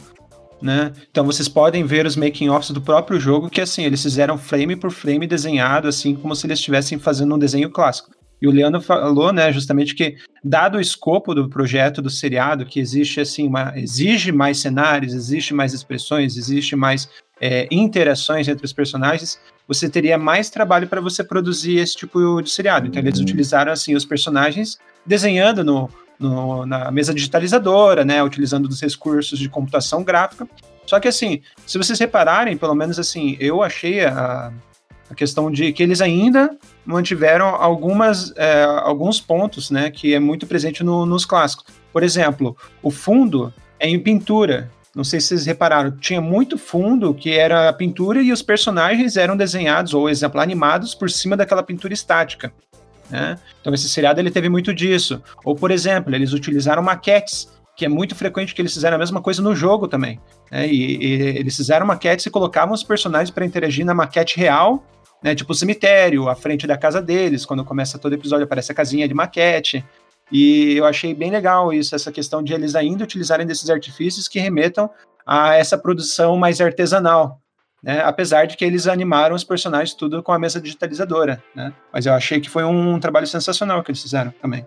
Né? 0.60 0.92
Então 1.10 1.24
vocês 1.24 1.48
podem 1.48 1.84
ver 1.84 2.04
os 2.04 2.16
making 2.16 2.50
offs 2.50 2.70
do 2.70 2.82
próprio 2.82 3.18
jogo, 3.18 3.48
que 3.48 3.60
assim, 3.60 3.84
eles 3.84 4.02
fizeram 4.02 4.36
frame 4.36 4.76
por 4.76 4.90
frame 4.90 5.26
desenhado, 5.26 5.88
assim 5.88 6.14
como 6.14 6.34
se 6.34 6.46
eles 6.46 6.58
estivessem 6.58 6.98
fazendo 6.98 7.34
um 7.34 7.38
desenho 7.38 7.70
clássico. 7.70 8.10
E 8.40 8.48
o 8.48 8.50
Leandro 8.50 8.80
falou, 8.80 9.32
né, 9.32 9.52
justamente 9.52 9.94
que, 9.94 10.16
dado 10.42 10.78
o 10.78 10.80
escopo 10.80 11.34
do 11.34 11.48
projeto, 11.48 12.00
do 12.00 12.08
seriado, 12.08 12.64
que 12.64 12.80
existe, 12.80 13.20
assim, 13.20 13.46
uma, 13.46 13.72
exige 13.76 14.32
mais 14.32 14.58
cenários, 14.58 15.12
existe 15.12 15.52
mais 15.52 15.74
expressões, 15.74 16.36
existe 16.36 16.74
mais 16.74 17.08
é, 17.40 17.68
interações 17.70 18.48
entre 18.48 18.64
os 18.64 18.72
personagens, 18.72 19.38
você 19.68 19.88
teria 19.88 20.16
mais 20.16 20.48
trabalho 20.48 20.88
para 20.88 21.00
você 21.00 21.22
produzir 21.22 21.76
esse 21.76 21.96
tipo 21.96 22.40
de 22.40 22.50
seriado. 22.50 22.86
Então, 22.86 23.02
eles 23.02 23.18
uhum. 23.18 23.24
utilizaram, 23.24 23.72
assim, 23.72 23.94
os 23.94 24.04
personagens 24.04 24.78
desenhando 25.04 25.62
no, 25.62 25.90
no, 26.18 26.64
na 26.64 26.90
mesa 26.90 27.12
digitalizadora, 27.12 28.04
né, 28.04 28.22
utilizando 28.22 28.68
dos 28.68 28.80
recursos 28.80 29.38
de 29.38 29.48
computação 29.48 30.02
gráfica. 30.02 30.48
Só 30.86 30.98
que, 30.98 31.08
assim, 31.08 31.42
se 31.66 31.76
vocês 31.76 31.98
repararem, 31.98 32.56
pelo 32.56 32.74
menos, 32.74 32.98
assim, 32.98 33.36
eu 33.38 33.62
achei 33.62 34.04
a 34.04 34.50
a 34.50 34.52
questão 35.14 35.50
de 35.50 35.72
que 35.72 35.82
eles 35.82 36.00
ainda 36.00 36.56
mantiveram 36.84 37.48
algumas, 37.48 38.32
é, 38.36 38.64
alguns 38.64 39.20
pontos, 39.20 39.70
né, 39.70 39.90
que 39.90 40.14
é 40.14 40.20
muito 40.20 40.46
presente 40.46 40.82
no, 40.84 41.04
nos 41.04 41.24
clássicos. 41.24 41.66
Por 41.92 42.02
exemplo, 42.02 42.56
o 42.82 42.90
fundo 42.90 43.52
é 43.78 43.88
em 43.88 43.98
pintura. 43.98 44.70
Não 44.94 45.04
sei 45.04 45.20
se 45.20 45.28
vocês 45.28 45.46
repararam, 45.46 45.92
tinha 45.92 46.20
muito 46.20 46.58
fundo 46.58 47.14
que 47.14 47.30
era 47.30 47.68
a 47.68 47.72
pintura 47.72 48.20
e 48.20 48.32
os 48.32 48.42
personagens 48.42 49.16
eram 49.16 49.36
desenhados, 49.36 49.94
ou 49.94 50.08
exemplo, 50.08 50.40
animados 50.40 50.94
por 50.94 51.10
cima 51.10 51.36
daquela 51.36 51.62
pintura 51.62 51.94
estática. 51.94 52.52
Né? 53.08 53.38
Então 53.60 53.72
esse 53.74 53.88
seriado 53.88 54.20
ele 54.20 54.30
teve 54.30 54.48
muito 54.48 54.74
disso. 54.74 55.22
Ou, 55.44 55.54
por 55.54 55.70
exemplo, 55.70 56.14
eles 56.14 56.32
utilizaram 56.32 56.82
maquetes 56.82 57.48
que 57.80 57.86
é 57.86 57.88
muito 57.88 58.14
frequente 58.14 58.54
que 58.54 58.60
eles 58.60 58.74
fizeram 58.74 58.96
a 58.96 58.98
mesma 58.98 59.22
coisa 59.22 59.40
no 59.40 59.56
jogo 59.56 59.88
também. 59.88 60.20
Né? 60.50 60.68
E, 60.68 60.96
e, 60.98 61.12
eles 61.38 61.56
fizeram 61.56 61.86
maquetes 61.86 62.26
e 62.26 62.30
colocavam 62.30 62.74
os 62.74 62.82
personagens 62.82 63.30
para 63.30 63.42
interagir 63.42 63.86
na 63.86 63.94
maquete 63.94 64.38
real, 64.38 64.84
né? 65.22 65.34
Tipo 65.34 65.52
o 65.52 65.54
cemitério, 65.54 66.28
à 66.28 66.34
frente 66.34 66.66
da 66.66 66.76
casa 66.76 67.00
deles. 67.00 67.44
Quando 67.44 67.64
começa 67.64 67.98
todo 67.98 68.14
episódio, 68.14 68.44
aparece 68.44 68.72
a 68.72 68.74
casinha 68.74 69.06
de 69.06 69.14
maquete. 69.14 69.84
E 70.32 70.76
eu 70.76 70.84
achei 70.84 71.12
bem 71.12 71.30
legal 71.30 71.72
isso, 71.72 71.94
essa 71.94 72.12
questão 72.12 72.42
de 72.42 72.52
eles 72.52 72.74
ainda 72.74 73.04
utilizarem 73.04 73.46
desses 73.46 73.68
artifícios 73.68 74.28
que 74.28 74.38
remetam 74.38 74.88
a 75.26 75.54
essa 75.54 75.76
produção 75.76 76.36
mais 76.36 76.60
artesanal. 76.60 77.40
Né? 77.82 78.00
Apesar 78.02 78.46
de 78.46 78.56
que 78.56 78.64
eles 78.64 78.86
animaram 78.86 79.34
os 79.34 79.42
personagens 79.42 79.94
tudo 79.94 80.22
com 80.22 80.32
a 80.32 80.38
mesa 80.38 80.60
digitalizadora. 80.60 81.42
Né? 81.54 81.72
Mas 81.92 82.06
eu 82.06 82.12
achei 82.12 82.40
que 82.40 82.48
foi 82.48 82.64
um 82.64 83.00
trabalho 83.00 83.26
sensacional 83.26 83.82
que 83.82 83.90
eles 83.90 84.02
fizeram 84.02 84.32
também. 84.40 84.66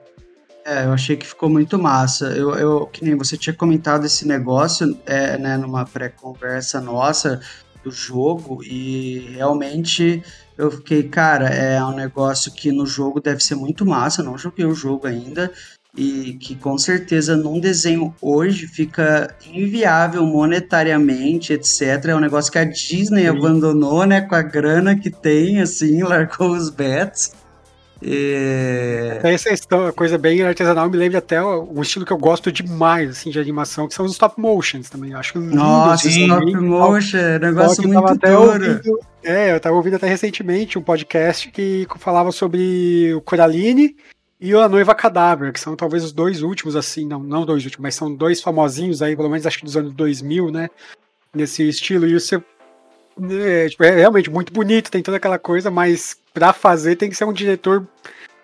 É, 0.66 0.86
eu 0.86 0.94
achei 0.94 1.18
que 1.18 1.28
ficou 1.28 1.50
muito 1.50 1.78
massa. 1.78 2.26
Eu, 2.28 2.56
eu 2.56 2.88
que 2.88 3.04
nem 3.04 3.16
você 3.16 3.38
tinha 3.38 3.54
comentado 3.54 4.06
esse 4.06 4.28
negócio, 4.28 4.98
é, 5.06 5.38
né, 5.38 5.58
numa 5.58 5.86
pré-conversa 5.86 6.80
nossa 6.80 7.42
do 7.84 7.92
jogo, 7.92 8.64
e 8.64 9.34
realmente 9.36 10.24
eu 10.58 10.72
fiquei, 10.72 11.04
cara, 11.04 11.50
é 11.50 11.84
um 11.84 11.96
negócio 11.96 12.52
que 12.52 12.72
no 12.72 12.86
jogo 12.86 13.20
deve 13.20 13.44
ser 13.44 13.56
muito 13.56 13.86
massa. 13.86 14.22
Eu 14.22 14.26
não 14.26 14.38
joguei 14.38 14.66
o 14.66 14.76
jogo 14.76 15.08
ainda, 15.08 15.52
e 15.96 16.34
que 16.34 16.56
com 16.56 16.78
certeza 16.78 17.38
num 17.38 17.60
desenho 17.60 18.14
hoje 18.22 18.68
fica 18.68 19.36
inviável 19.52 20.26
monetariamente, 20.26 21.54
etc. 21.54 22.06
É 22.08 22.16
um 22.16 22.20
negócio 22.20 22.52
que 22.52 22.58
a 22.58 22.64
Disney 22.64 23.24
Sim. 23.24 23.28
abandonou, 23.28 24.06
né, 24.06 24.22
com 24.22 24.36
a 24.36 24.42
grana 24.42 24.96
que 24.96 25.10
tem, 25.10 25.62
assim, 25.62 26.02
largou 26.02 26.52
os 26.52 26.70
bets. 26.70 27.32
E... 28.06 29.20
Essa 29.24 29.50
é 29.50 29.92
coisa 29.94 30.18
bem 30.18 30.42
artesanal 30.44 30.90
me 30.90 30.98
lembra 30.98 31.20
até 31.20 31.42
um 31.42 31.82
estilo 31.82 32.06
que 32.06 32.12
eu 32.12 32.18
gosto 32.18 32.52
demais 32.52 33.10
assim, 33.10 33.30
de 33.30 33.40
animação, 33.40 33.88
que 33.88 33.94
são 33.94 34.06
os 34.06 34.12
stop 34.12 34.40
motions 34.40 34.90
também. 34.90 35.12
Eu 35.12 35.20
acho 35.20 35.38
lindo, 35.40 35.56
Nossa, 35.56 36.08
assim, 36.08 36.26
stop 36.26 36.56
motion, 36.58 37.18
é 37.18 37.40
negócio 37.40 37.88
muito 37.88 38.16
duro. 38.18 39.00
É, 39.24 39.54
eu 39.54 39.60
tava 39.60 39.76
ouvindo 39.76 39.96
até 39.96 40.08
recentemente 40.08 40.78
um 40.78 40.82
podcast 40.82 41.50
que 41.50 41.88
falava 41.98 42.32
sobre 42.34 43.14
o 43.16 43.22
Coraline 43.22 43.96
e 44.46 44.54
a 44.54 44.68
Noiva 44.68 44.94
Cadáver, 44.94 45.54
que 45.54 45.60
são 45.60 45.74
talvez 45.74 46.04
os 46.04 46.12
dois 46.12 46.42
últimos, 46.42 46.76
assim, 46.76 47.08
não, 47.08 47.24
não 47.24 47.46
dois 47.46 47.64
últimos, 47.64 47.84
mas 47.84 47.96
são 47.96 48.14
dois 48.14 48.42
famosinhos 48.42 49.02
aí, 49.02 49.16
pelo 49.16 49.30
menos 49.30 49.48
acho 49.48 49.60
que 49.60 49.64
dos 49.64 49.78
anos 49.78 49.94
2000, 49.94 50.52
né? 50.52 50.70
Nesse 51.34 51.68
estilo. 51.68 52.06
E 52.06 52.14
você. 52.14 52.44
É, 53.32 53.70
tipo, 53.70 53.84
é 53.84 53.92
realmente 53.92 54.30
muito 54.30 54.52
bonito, 54.52 54.92
tem 54.92 55.04
toda 55.04 55.18
aquela 55.18 55.38
coisa, 55.38 55.70
mas 55.70 56.18
pra 56.34 56.52
fazer 56.52 56.96
tem 56.96 57.10
que 57.10 57.16
ser 57.16 57.26
um 57.26 57.34
diretor 57.34 57.88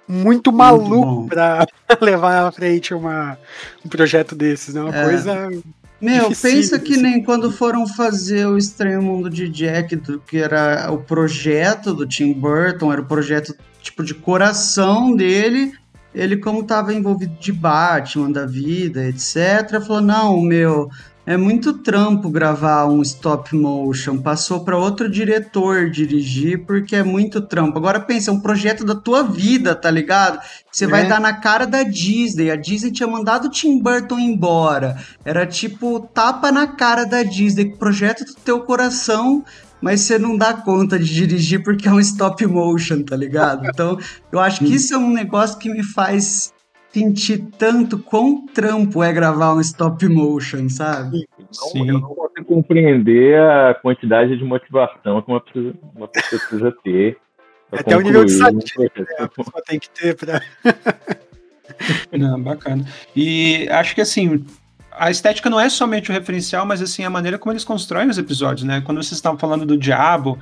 muito 0.07 0.51
maluco 0.51 1.27
para 1.27 1.67
levar 2.01 2.47
à 2.47 2.51
frente 2.51 2.93
uma, 2.93 3.37
um 3.85 3.89
projeto 3.89 4.35
desses, 4.35 4.73
né? 4.73 4.81
Uma 4.81 4.95
é. 4.95 5.03
coisa. 5.03 5.49
Meu, 6.01 6.31
pensa 6.41 6.79
que 6.79 6.95
nem 6.95 7.21
quando 7.21 7.51
foram 7.51 7.85
fazer 7.85 8.47
o 8.47 8.57
Estranho 8.57 9.01
Mundo 9.01 9.29
de 9.29 9.49
Jack, 9.49 9.97
que 10.25 10.37
era 10.37 10.89
o 10.91 10.97
projeto 10.99 11.93
do 11.93 12.07
Tim 12.07 12.31
Burton, 12.31 12.91
era 12.91 13.01
o 13.01 13.05
projeto 13.05 13.53
tipo 13.81 14.03
de 14.03 14.13
coração 14.13 15.13
dele. 15.13 15.73
Ele, 16.15 16.37
como 16.37 16.61
estava 16.61 16.93
envolvido 16.93 17.35
de 17.39 17.51
Batman 17.51 18.31
da 18.31 18.45
vida, 18.45 19.05
etc., 19.05 19.79
falou: 19.85 20.01
não, 20.01 20.41
meu, 20.41 20.89
é 21.29 21.37
muito 21.37 21.73
trampo 21.73 22.27
gravar 22.27 22.87
um 22.87 23.03
stop 23.03 23.55
motion. 23.55 24.17
Passou 24.17 24.61
para 24.61 24.75
outro 24.75 25.07
diretor 25.07 25.87
dirigir 25.91 26.65
porque 26.65 26.95
é 26.95 27.03
muito 27.03 27.39
trampo. 27.39 27.77
Agora 27.77 27.99
pensa, 27.99 28.31
é 28.31 28.33
um 28.33 28.39
projeto 28.39 28.83
da 28.83 28.95
tua 28.95 29.21
vida, 29.21 29.75
tá 29.75 29.91
ligado? 29.91 30.39
Você 30.71 30.85
é. 30.85 30.87
vai 30.87 31.07
dar 31.07 31.21
na 31.21 31.31
cara 31.31 31.67
da 31.67 31.83
Disney. 31.83 32.49
A 32.49 32.55
Disney 32.55 32.91
tinha 32.91 33.07
mandado 33.07 33.45
o 33.45 33.51
Tim 33.51 33.79
Burton 33.79 34.17
embora. 34.17 34.97
Era 35.23 35.45
tipo 35.45 35.99
tapa 35.99 36.51
na 36.51 36.65
cara 36.65 37.05
da 37.05 37.21
Disney, 37.21 37.77
projeto 37.77 38.25
do 38.25 38.33
teu 38.33 38.61
coração 38.61 39.45
mas 39.81 40.01
você 40.01 40.19
não 40.19 40.35
dá 40.35 40.53
conta 40.53 40.99
de 40.99 41.05
dirigir 41.05 41.63
porque 41.63 41.87
é 41.87 41.91
um 41.93 42.01
stop 42.01 42.45
motion, 42.45 43.01
tá 43.01 43.15
ligado? 43.15 43.65
Então, 43.65 43.97
eu 44.29 44.37
acho 44.37 44.59
que 44.59 44.73
isso 44.75 44.93
é 44.93 44.97
um 44.97 45.13
negócio 45.13 45.57
que 45.57 45.69
me 45.69 45.83
faz 45.83 46.51
sentir 46.91 47.39
tanto 47.57 47.99
quão 47.99 48.45
trampo 48.47 49.03
é 49.03 49.13
gravar 49.13 49.53
um 49.53 49.61
stop 49.61 50.07
motion, 50.07 50.69
sabe? 50.69 51.27
Sim. 51.51 51.87
Eu 51.87 51.99
não 51.99 52.01
consigo 52.01 52.45
compreender 52.45 53.39
a 53.39 53.73
quantidade 53.75 54.37
de 54.37 54.43
motivação 54.43 55.21
que 55.21 55.31
uma 55.31 55.41
pessoa, 55.41 55.73
uma 55.95 56.07
pessoa 56.07 56.41
precisa 56.41 56.71
ter. 56.83 57.17
Até 57.71 57.95
o 57.95 58.01
nível 58.01 58.25
de 58.25 58.31
satisfação 58.31 58.89
né? 58.97 59.05
a 59.19 59.27
pessoa 59.27 59.63
tem 59.65 59.79
que 59.79 59.89
ter 59.91 60.15
pra... 60.15 60.41
Não, 62.11 62.41
bacana. 62.41 62.83
E 63.15 63.67
acho 63.69 63.93
que 63.93 64.01
assim, 64.01 64.43
a 64.99 65.09
estética 65.09 65.49
não 65.49 65.57
é 65.57 65.69
somente 65.69 66.11
o 66.11 66.13
referencial, 66.13 66.65
mas 66.65 66.81
assim, 66.81 67.05
a 67.05 67.09
maneira 67.09 67.39
como 67.39 67.53
eles 67.53 67.63
constroem 67.63 68.09
os 68.09 68.17
episódios, 68.17 68.67
né? 68.67 68.81
Quando 68.81 69.01
vocês 69.01 69.13
estavam 69.13 69.39
falando 69.39 69.65
do 69.65 69.77
diabo, 69.77 70.37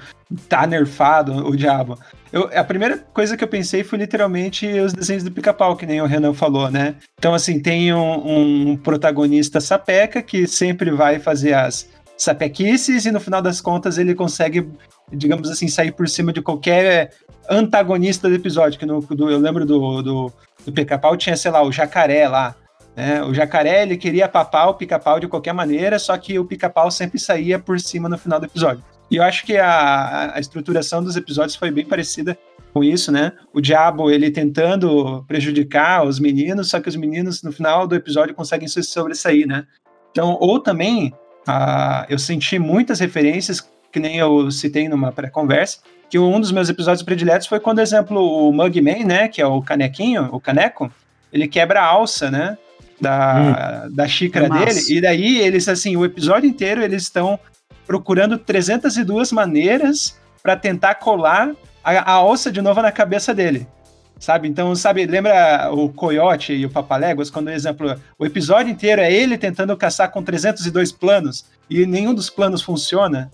tá 0.50 0.66
nerfado 0.66 1.48
o 1.48 1.56
diabo. 1.56 1.98
Eu, 2.34 2.50
a 2.52 2.64
primeira 2.64 2.98
coisa 2.98 3.38
que 3.38 3.44
eu 3.44 3.48
pensei 3.48 3.84
foi 3.84 4.00
literalmente 4.00 4.68
os 4.68 4.94
desenhos 4.94 5.24
do 5.24 5.32
pica-pau, 5.32 5.76
que 5.76 5.86
nem 5.86 6.02
o 6.02 6.08
Renan 6.08 6.34
falou, 6.34 6.72
né? 6.72 6.96
Então, 7.20 7.36
assim, 7.36 7.60
tem 7.60 7.94
um, 7.94 8.72
um 8.72 8.78
protagonista 8.78 9.62
sapeca 9.62 10.24
que 10.24 10.48
sempre 10.48 10.90
vai 10.90 11.20
fazer 11.20 11.54
as 11.54 11.88
sapequices 12.18 13.06
e 13.06 13.12
no 13.12 13.20
final 13.20 13.44
das 13.44 13.62
contas 13.62 14.00
ele 14.00 14.16
consegue, 14.16 14.68
digamos 15.14 15.52
assim, 15.52 15.68
sair 15.68 15.92
por 15.92 16.10
cima 16.10 16.34
de 16.34 16.42
qualquer 16.42 17.12
antagonista 17.48 18.28
do 18.28 18.34
episódio. 18.34 18.80
Que 18.80 18.88
no, 18.88 19.02
do, 19.02 19.30
eu 19.30 19.38
lembro 19.38 19.68
do, 19.68 20.02
do, 20.02 20.34
do 20.66 20.72
pica-pau 20.72 21.16
tinha, 21.16 21.38
sei 21.38 21.52
lá, 21.52 21.62
o 21.62 21.72
jacaré 21.72 22.28
lá 22.28 22.56
né? 22.98 23.24
O 23.24 23.32
jacaré 23.32 23.84
ele 23.84 23.96
queria 23.96 24.28
papar 24.28 24.70
o 24.70 24.74
pica-pau 24.74 25.20
de 25.20 25.28
qualquer 25.28 25.54
maneira, 25.54 26.00
só 26.00 26.18
que 26.18 26.40
o 26.40 26.46
pica-pau 26.46 26.90
sempre 26.90 27.20
saía 27.20 27.60
por 27.60 27.80
cima 27.80 28.10
no 28.10 28.18
final 28.18 28.40
do 28.40 28.48
episódio. 28.48 28.84
E 29.12 29.18
eu 29.18 29.24
acho 29.24 29.46
que 29.46 29.56
a, 29.56 30.34
a 30.34 30.40
estruturação 30.40 31.04
dos 31.04 31.16
episódios 31.16 31.56
foi 31.56 31.70
bem 31.70 31.86
parecida 31.86 32.36
com 32.74 32.84
isso, 32.84 33.12
né? 33.12 33.34
O 33.54 33.62
diabo 33.62 34.10
ele 34.10 34.32
tentando 34.32 35.24
prejudicar 35.28 36.06
os 36.06 36.20
meninos, 36.20 36.72
só 36.72 36.80
que 36.80 36.90
os 36.90 36.96
meninos 36.96 37.44
no 37.44 37.52
final 37.52 37.86
do 37.86 37.94
episódio 37.96 38.34
conseguem 38.34 38.68
se 38.68 38.82
sobressair, 38.82 39.46
né? 39.46 39.68
Então, 40.10 40.36
ou 40.40 40.60
também 40.60 41.14
uh, 41.48 42.04
eu 42.10 42.18
senti 42.18 42.58
muitas 42.58 43.00
referências, 43.00 43.62
que 43.92 44.00
nem 44.00 44.18
eu 44.18 44.50
citei 44.50 44.90
numa 44.90 45.12
pré-conversa, 45.12 45.78
que 46.10 46.18
um 46.18 46.40
dos 46.40 46.52
meus 46.52 46.68
episódios 46.68 47.04
prediletos 47.04 47.46
foi 47.46 47.60
quando, 47.60 47.80
exemplo, 47.80 48.20
o 48.20 48.52
Mugman, 48.52 49.04
né, 49.04 49.28
que 49.28 49.40
é 49.42 49.46
o 49.46 49.62
canequinho, 49.62 50.30
o 50.32 50.40
caneco, 50.40 50.92
ele 51.32 51.48
quebra 51.48 51.82
a 51.82 51.86
alça, 51.86 52.32
né? 52.32 52.58
Da, 53.00 53.86
hum. 53.86 53.94
da 53.94 54.08
xícara 54.08 54.48
é 54.48 54.50
dele. 54.50 54.82
E 54.90 55.02
daí 55.02 55.38
eles, 55.40 55.68
assim, 55.68 55.96
o 55.96 56.06
episódio 56.06 56.50
inteiro 56.50 56.82
eles 56.82 57.04
estão 57.04 57.40
procurando 57.86 58.38
302 58.38 59.32
maneiras 59.32 60.18
para 60.44 60.56
tentar 60.56 60.96
colar 60.96 61.52
a, 61.84 62.14
a 62.14 62.24
ossa 62.24 62.52
de 62.52 62.62
novo 62.62 62.82
na 62.82 62.92
cabeça 62.92 63.34
dele. 63.34 63.68
Sabe? 64.20 64.48
Então, 64.48 64.76
sabe, 64.76 65.06
lembra 65.06 65.70
o 65.72 65.90
Coyote 65.90 66.52
e 66.52 66.66
o 66.66 66.70
Papaléguas, 66.72 67.30
quando, 67.30 67.46
por 67.46 67.54
exemplo, 67.54 67.96
o 68.18 68.26
episódio 68.26 68.72
inteiro 68.72 69.00
é 69.00 69.14
ele 69.14 69.38
tentando 69.38 69.78
caçar 69.78 70.12
com 70.12 70.24
302 70.24 70.92
planos 70.92 71.46
e 71.70 71.86
nenhum 71.86 72.16
dos 72.16 72.28
planos 72.28 72.64
funciona? 72.64 73.30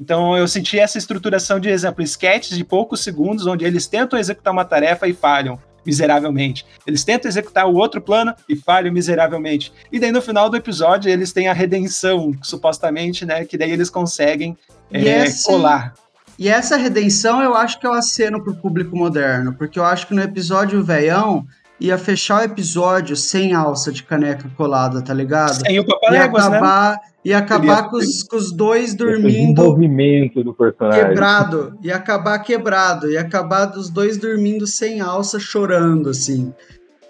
Então, 0.00 0.36
eu 0.36 0.46
senti 0.46 0.78
essa 0.78 0.96
estruturação 0.96 1.58
de, 1.58 1.68
exemplo, 1.68 2.04
sketches 2.04 2.56
de 2.56 2.62
poucos 2.62 3.02
segundos, 3.02 3.48
onde 3.48 3.64
eles 3.64 3.88
tentam 3.88 4.16
executar 4.16 4.52
uma 4.52 4.64
tarefa 4.64 5.08
e 5.08 5.12
falham 5.12 5.58
miseravelmente. 5.84 6.66
Eles 6.86 7.04
tentam 7.04 7.28
executar 7.28 7.66
o 7.66 7.74
outro 7.74 8.00
plano 8.00 8.34
e 8.48 8.56
falham 8.56 8.92
miseravelmente. 8.92 9.72
E 9.90 9.98
daí 9.98 10.12
no 10.12 10.22
final 10.22 10.50
do 10.50 10.56
episódio 10.56 11.10
eles 11.10 11.32
têm 11.32 11.48
a 11.48 11.52
redenção, 11.52 12.32
supostamente, 12.42 13.24
né? 13.24 13.44
Que 13.44 13.56
daí 13.56 13.70
eles 13.70 13.90
conseguem 13.90 14.56
é, 14.90 15.24
esse, 15.24 15.46
colar. 15.46 15.94
E 16.38 16.48
essa 16.48 16.76
redenção 16.76 17.42
eu 17.42 17.54
acho 17.54 17.80
que 17.80 17.86
é 17.86 17.90
o 17.90 17.94
aceno 17.94 18.42
pro 18.42 18.54
público 18.54 18.96
moderno, 18.96 19.54
porque 19.54 19.78
eu 19.78 19.84
acho 19.84 20.06
que 20.06 20.14
no 20.14 20.22
episódio 20.22 20.84
veião 20.84 21.46
ia 21.80 21.96
fechar 21.96 22.40
o 22.40 22.44
episódio 22.44 23.14
sem 23.16 23.54
alça 23.54 23.92
de 23.92 24.02
caneca 24.02 24.50
colada, 24.56 25.02
tá 25.02 25.14
ligado? 25.14 25.54
Sem 25.54 25.78
o 25.78 25.86
papaléguas, 25.86 26.44
ia 26.44 26.50
né? 26.50 26.56
acabar, 26.56 26.90
né? 26.92 26.98
Ia 27.24 27.38
acabar 27.38 27.90
com 27.90 27.96
os, 27.96 28.22
com 28.22 28.36
os, 28.36 28.52
dois 28.52 28.94
dormindo. 28.94 29.60
O 29.60 29.66
movimento 29.66 30.42
do 30.42 30.54
personagem. 30.54 31.08
Quebrado. 31.08 31.76
Ia 31.82 31.96
acabar 31.96 32.38
quebrado. 32.38 33.10
Ia 33.10 33.20
acabar 33.20 33.66
dos 33.66 33.90
dois 33.90 34.16
dormindo 34.16 34.66
sem 34.66 35.00
alça, 35.00 35.38
chorando, 35.38 36.08
assim. 36.08 36.54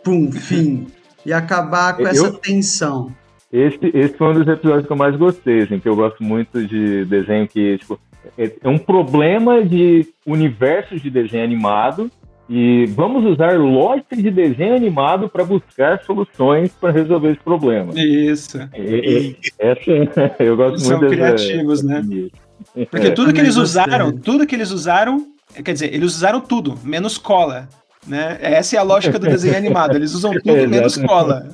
Pum, 0.02 0.32
fim. 0.32 0.88
Ia 1.24 1.36
acabar 1.36 1.94
com 1.94 2.02
eu, 2.02 2.08
essa 2.08 2.32
tensão. 2.32 3.14
Esse, 3.52 3.78
esse 3.94 4.16
foi 4.16 4.28
um 4.28 4.34
dos 4.34 4.48
episódios 4.48 4.86
que 4.86 4.92
eu 4.92 4.96
mais 4.96 5.16
gostei, 5.16 5.62
assim, 5.62 5.78
que 5.78 5.88
eu 5.88 5.96
gosto 5.96 6.22
muito 6.22 6.66
de 6.66 7.04
desenho 7.04 7.46
que, 7.46 7.78
tipo, 7.78 8.00
é, 8.36 8.52
é 8.62 8.68
um 8.68 8.78
problema 8.78 9.62
de 9.64 10.06
universo 10.26 10.98
de 10.98 11.10
desenho 11.10 11.44
animado 11.44 12.10
e 12.48 12.86
vamos 12.86 13.24
usar 13.24 13.58
lógica 13.58 14.16
de 14.16 14.30
desenho 14.30 14.74
animado 14.74 15.28
para 15.28 15.44
buscar 15.44 16.02
soluções 16.04 16.72
para 16.72 16.90
resolver 16.90 17.32
esse 17.32 17.40
problema. 17.40 17.92
Isso. 17.94 18.58
E, 18.74 19.36
essa, 19.58 19.90
eu 20.42 20.56
gosto 20.56 20.80
São 20.80 20.98
muito 20.98 21.12
criativos, 21.12 21.82
né? 21.82 22.02
Porque 22.90 23.10
tudo 23.10 23.32
que 23.32 23.40
eles 23.40 23.56
usaram, 23.56 24.12
tudo 24.12 24.46
que 24.46 24.54
eles 24.54 24.70
usaram, 24.70 25.26
quer 25.62 25.72
dizer, 25.72 25.94
eles 25.94 26.14
usaram 26.14 26.40
tudo, 26.40 26.78
menos 26.82 27.18
cola. 27.18 27.68
Né? 28.06 28.38
Essa 28.40 28.76
é 28.76 28.78
a 28.78 28.82
lógica 28.82 29.18
do 29.18 29.26
desenho 29.26 29.56
animado. 29.56 29.94
Eles 29.94 30.14
usam 30.14 30.32
tudo 30.32 30.66
menos 30.66 30.96
cola. 31.06 31.46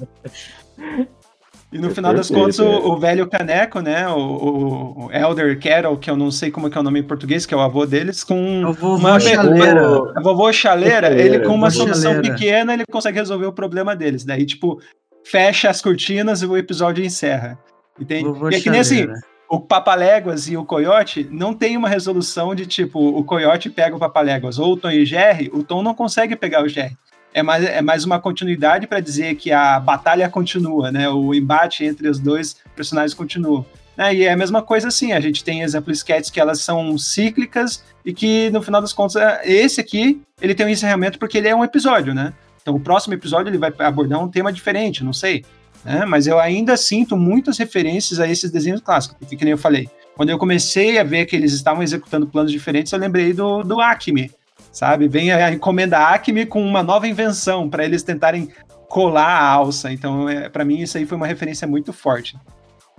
E 1.75 1.79
no 1.79 1.89
é 1.89 1.91
final 1.91 2.15
das 2.15 2.31
contas, 2.31 2.61
o, 2.61 2.69
o, 2.69 2.97
velho 2.97 3.27
caneco, 3.27 3.81
né? 3.81 4.09
O, 4.09 5.09
o, 5.09 5.13
Elder 5.13 5.59
Carol, 5.61 5.97
que 5.97 6.09
eu 6.09 6.17
não 6.17 6.31
sei 6.31 6.49
como 6.49 6.69
é, 6.69 6.71
é 6.73 6.79
o 6.79 6.83
nome 6.85 7.01
em 7.01 7.03
português, 7.03 7.45
que 7.45 7.53
é 7.53 7.57
o 7.57 7.61
avô 7.61 7.85
deles, 7.85 8.23
com 8.23 8.63
o 8.65 8.73
vovô 8.73 9.09
uma 9.09 9.19
chaleira. 9.19 9.91
O, 9.91 10.23
vovô 10.23 10.53
chaleira, 10.53 11.13
ele 11.21 11.41
com 11.41 11.53
uma 11.53 11.73
solução 11.73 12.13
chaleira. 12.13 12.33
pequena, 12.33 12.75
ele 12.75 12.85
consegue 12.89 13.19
resolver 13.19 13.47
o 13.47 13.53
problema 13.53 13.97
deles. 13.97 14.25
Daí, 14.25 14.47
tipo, 14.47 14.81
fecha 15.27 15.69
as 15.69 15.83
cortinas 15.83 16.43
e 16.43 16.47
o 16.47 16.57
episódio 16.57 17.05
encerra. 17.05 17.59
Entende? 17.99 18.29
Vovô 18.29 18.51
e 18.51 18.55
é 18.55 18.61
que 18.61 18.71
nem 18.71 18.79
assim, 18.79 19.09
o 19.51 19.59
Papaléguas 19.59 20.47
e 20.47 20.57
o 20.57 20.65
Coyote 20.65 21.29
não 21.29 21.53
tem 21.53 21.77
uma 21.77 21.89
resolução 21.89 22.55
de 22.55 22.67
tipo, 22.67 23.01
o 23.01 23.25
Coyote 23.25 23.69
pega 23.69 23.97
o 23.97 23.99
Papaléguas, 23.99 24.61
ou 24.61 24.75
o 24.75 24.77
Tom 24.77 24.93
e 24.93 25.03
o 25.03 25.07
Jerry, 25.07 25.51
o 25.53 25.65
Tom 25.65 25.83
não 25.83 25.93
consegue 25.93 26.37
pegar 26.37 26.63
o 26.63 26.69
Jerry 26.69 26.97
é 27.35 27.43
mais, 27.43 27.65
é 27.65 27.83
mais 27.83 28.05
uma 28.05 28.21
continuidade 28.21 28.87
para 28.87 29.01
dizer 29.01 29.35
que 29.35 29.51
a 29.51 29.81
batalha 29.81 30.31
continua, 30.31 30.93
né? 30.93 31.09
O 31.09 31.35
embate 31.35 31.85
entre 31.85 32.09
os 32.09 32.21
dois 32.21 32.57
personagens 32.77 33.13
continua. 33.13 33.67
Né? 33.97 34.15
E 34.15 34.23
é 34.25 34.33
a 34.33 34.37
mesma 34.37 34.63
coisa 34.63 34.89
assim, 34.89 35.13
a 35.13 35.21
gente 35.21 35.43
tem 35.43 35.65
as 35.65 35.75
sketches 35.75 36.31
que 36.31 36.41
elas 36.41 36.61
são 36.61 36.97
cíclicas 36.97 37.85
e 38.05 38.15
que, 38.15 38.51
no 38.51 38.63
final 38.63 38.81
das 38.81 38.93
contas, 38.93 39.17
é, 39.17 39.43
esse 39.45 39.81
aqui, 39.81 40.23
ele 40.41 40.55
tem 40.55 40.65
um 40.65 40.69
encerramento 40.69 41.19
porque 41.19 41.39
ele 41.39 41.49
é 41.49 41.55
um 41.55 41.65
episódio, 41.65 42.15
né? 42.15 42.33
Então 42.63 42.77
o 42.77 42.81
próximo 42.81 43.15
episódio 43.15 43.51
ele 43.51 43.59
vai 43.59 43.73
abordar 43.81 44.23
um 44.23 44.29
tema 44.29 44.53
diferente, 44.53 45.03
não 45.03 45.13
sei. 45.13 45.45
Né? 45.85 46.05
Mas 46.07 46.29
eu 46.29 46.39
ainda 46.39 46.77
sinto 46.77 47.17
muitas 47.17 47.59
referências 47.59 48.21
a 48.21 48.29
esses 48.29 48.51
desenhos 48.51 48.81
clássicos, 48.81 49.29
que 49.29 49.45
nem 49.45 49.51
eu 49.51 49.59
falei, 49.59 49.89
quando 50.17 50.31
eu 50.31 50.39
comecei 50.39 50.99
a 50.99 51.05
ver 51.05 51.27
que 51.27 51.35
eles 51.35 51.53
estavam 51.53 51.83
executando 51.83 52.27
planos 52.27 52.53
diferentes, 52.53 52.93
eu 52.93 52.99
lembrei 52.99 53.33
do, 53.33 53.63
do 53.63 53.81
Acme, 53.81 54.31
sabe? 54.75 55.09
Vem 55.09 55.33
a 55.33 55.53
encomenda 55.53 55.99
Acme 55.99 56.45
com 56.45 56.61
uma 56.61 56.83
nova 56.83 57.07
invenção 57.09 57.71
para 57.71 57.85
eles 57.85 58.03
tentarem 58.03 58.49
colar 58.89 59.27
a 59.27 59.49
alça. 59.49 59.91
Então, 59.93 60.29
é, 60.29 60.49
para 60.49 60.65
mim, 60.65 60.81
isso 60.81 60.99
aí 60.99 61.07
foi 61.07 61.17
uma 61.17 61.27
referência 61.27 61.67
muito 61.67 61.93
forte. 61.93 62.37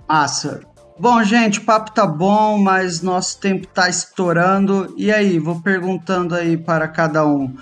Massa. 0.08 0.62
Bom, 0.98 1.22
gente, 1.22 1.58
o 1.58 1.64
papo 1.64 1.92
tá 1.92 2.06
bom, 2.06 2.58
mas 2.58 3.02
nosso 3.02 3.38
tempo 3.38 3.66
tá 3.66 3.88
estourando. 3.88 4.94
E 4.96 5.12
aí, 5.12 5.38
vou 5.38 5.62
perguntando 5.62 6.34
aí 6.34 6.56
para 6.56 6.88
cada 6.88 7.26
um. 7.26 7.54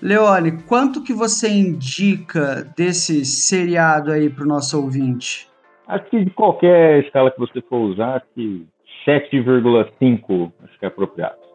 Leone, 0.00 0.62
quanto 0.62 1.02
que 1.02 1.12
você 1.12 1.50
indica 1.50 2.66
desse 2.76 3.24
seriado 3.24 4.10
aí 4.12 4.30
para 4.30 4.44
o 4.44 4.46
nosso 4.46 4.80
ouvinte? 4.80 5.48
Acho 5.86 6.04
que 6.08 6.24
de 6.24 6.30
qualquer 6.30 7.04
escala 7.04 7.30
que 7.30 7.38
você 7.38 7.60
for 7.62 7.78
usar, 7.78 8.16
acho 8.16 8.26
que 8.34 8.66
7,5 9.06 10.52
acho 10.62 10.78
que 10.78 10.84
é 10.84 10.88
apropriado. 10.88 11.47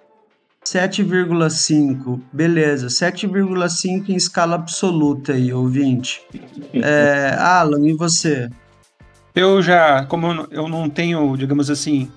7,5, 0.65 2.19
beleza. 2.31 2.87
7,5 2.87 4.09
em 4.09 4.15
escala 4.15 4.55
absoluta 4.55 5.33
aí, 5.33 5.53
ouvinte. 5.53 6.21
É, 6.73 7.35
Alan, 7.37 7.87
e 7.87 7.93
você? 7.93 8.49
Eu 9.35 9.61
já, 9.61 10.05
como 10.05 10.47
eu 10.51 10.67
não 10.69 10.89
tenho, 10.89 11.35
digamos 11.35 11.69
assim, 11.69 12.09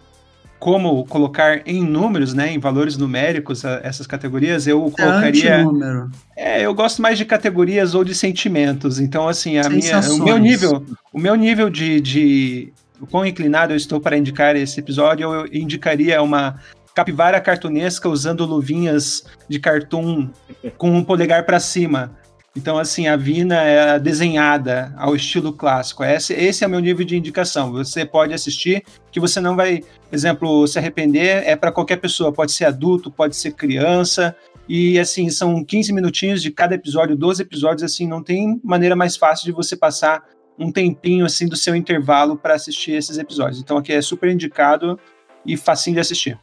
como 0.59 1.05
colocar 1.07 1.63
em 1.67 1.83
números, 1.83 2.35
né, 2.35 2.53
em 2.53 2.59
valores 2.59 2.97
numéricos 2.97 3.65
essas 3.65 4.07
categorias, 4.07 4.67
eu 4.67 4.87
é 4.87 5.03
colocaria. 5.03 5.65
Número. 5.65 6.11
É, 6.37 6.63
eu 6.63 6.75
gosto 6.75 7.03
mais 7.03 7.19
de 7.19 7.25
categorias 7.25 7.95
ou 7.95 8.05
de 8.05 8.15
sentimentos. 8.15 8.99
Então, 8.99 9.29
assim, 9.29 9.59
a 9.59 9.69
minha, 9.69 10.01
o 10.01 10.25
meu 10.25 10.39
nível, 10.39 10.85
o 11.13 11.19
meu 11.19 11.35
nível 11.35 11.71
de, 11.71 12.01
de 12.01 12.73
o 13.01 13.07
quão 13.07 13.27
inclinado 13.27 13.73
eu 13.73 13.77
estou 13.77 14.01
para 14.01 14.17
indicar 14.17 14.57
esse 14.57 14.81
episódio, 14.81 15.33
eu 15.33 15.47
indicaria 15.53 16.23
uma 16.23 16.57
capivara 16.97 17.39
cartunesca 17.43 18.09
usando 18.09 18.47
luvinhas 18.47 19.27
de 19.47 19.61
cartoon 19.61 20.31
com 20.79 20.91
um 20.93 21.05
polegar 21.05 21.45
para 21.45 21.61
cima. 21.61 22.17
Então, 22.57 22.79
assim, 22.79 23.07
a 23.07 23.17
Vina 23.17 23.57
é 23.57 23.99
desenhada 23.99 24.95
ao 24.97 25.15
estilo 25.15 25.53
clássico. 25.53 26.03
Esse, 26.03 26.33
esse 26.33 26.65
é 26.65 26.67
o 26.67 26.71
meu 26.71 26.81
nível 26.81 27.05
de 27.05 27.15
indicação. 27.15 27.71
Você 27.71 28.07
pode 28.07 28.33
assistir, 28.33 28.83
que 29.13 29.21
você 29.21 29.43
não 29.43 29.55
vai, 29.55 29.83
exemplo, 30.11 30.67
se 30.67 30.79
arrepender. 30.79 31.47
É 31.47 31.55
para 31.55 31.71
qualquer 31.71 31.97
pessoa, 31.97 32.33
pode 32.33 32.53
ser 32.53 32.65
adulto, 32.65 33.11
pode 33.11 33.37
ser 33.37 33.53
criança. 33.53 34.35
E, 34.67 34.99
assim, 34.99 35.29
são 35.29 35.63
15 35.63 35.93
minutinhos 35.93 36.41
de 36.41 36.51
cada 36.51 36.77
episódio, 36.77 37.15
12 37.15 37.43
episódios, 37.43 37.83
assim, 37.83 38.09
não 38.09 38.23
tem 38.23 38.59
maneira 38.65 38.97
mais 38.97 39.19
fácil 39.19 39.45
de 39.45 39.53
você 39.53 39.77
passar 39.77 40.25
um 40.59 40.73
tempinho, 40.73 41.27
assim, 41.27 41.47
do 41.47 41.57
seu 41.57 41.77
intervalo 41.77 42.39
para 42.39 42.55
assistir 42.55 42.93
esses 42.93 43.19
episódios. 43.19 43.61
Então, 43.61 43.77
aqui 43.77 43.93
é 43.93 44.01
super 44.01 44.31
indicado 44.31 44.99
e 45.45 45.59
facinho 45.59 45.97
de 45.97 46.01
assistir. 46.01 46.39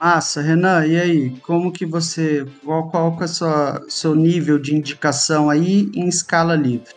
Massa, 0.00 0.42
Renan, 0.42 0.86
e 0.86 1.00
aí? 1.00 1.30
Como 1.40 1.72
que 1.72 1.86
você. 1.86 2.46
Qual, 2.64 2.90
qual 2.90 3.16
que 3.16 3.22
é 3.22 3.26
o 3.26 3.90
seu 3.90 4.14
nível 4.14 4.58
de 4.58 4.74
indicação 4.74 5.48
aí 5.48 5.90
em 5.94 6.06
escala 6.06 6.54
livre? 6.54 6.94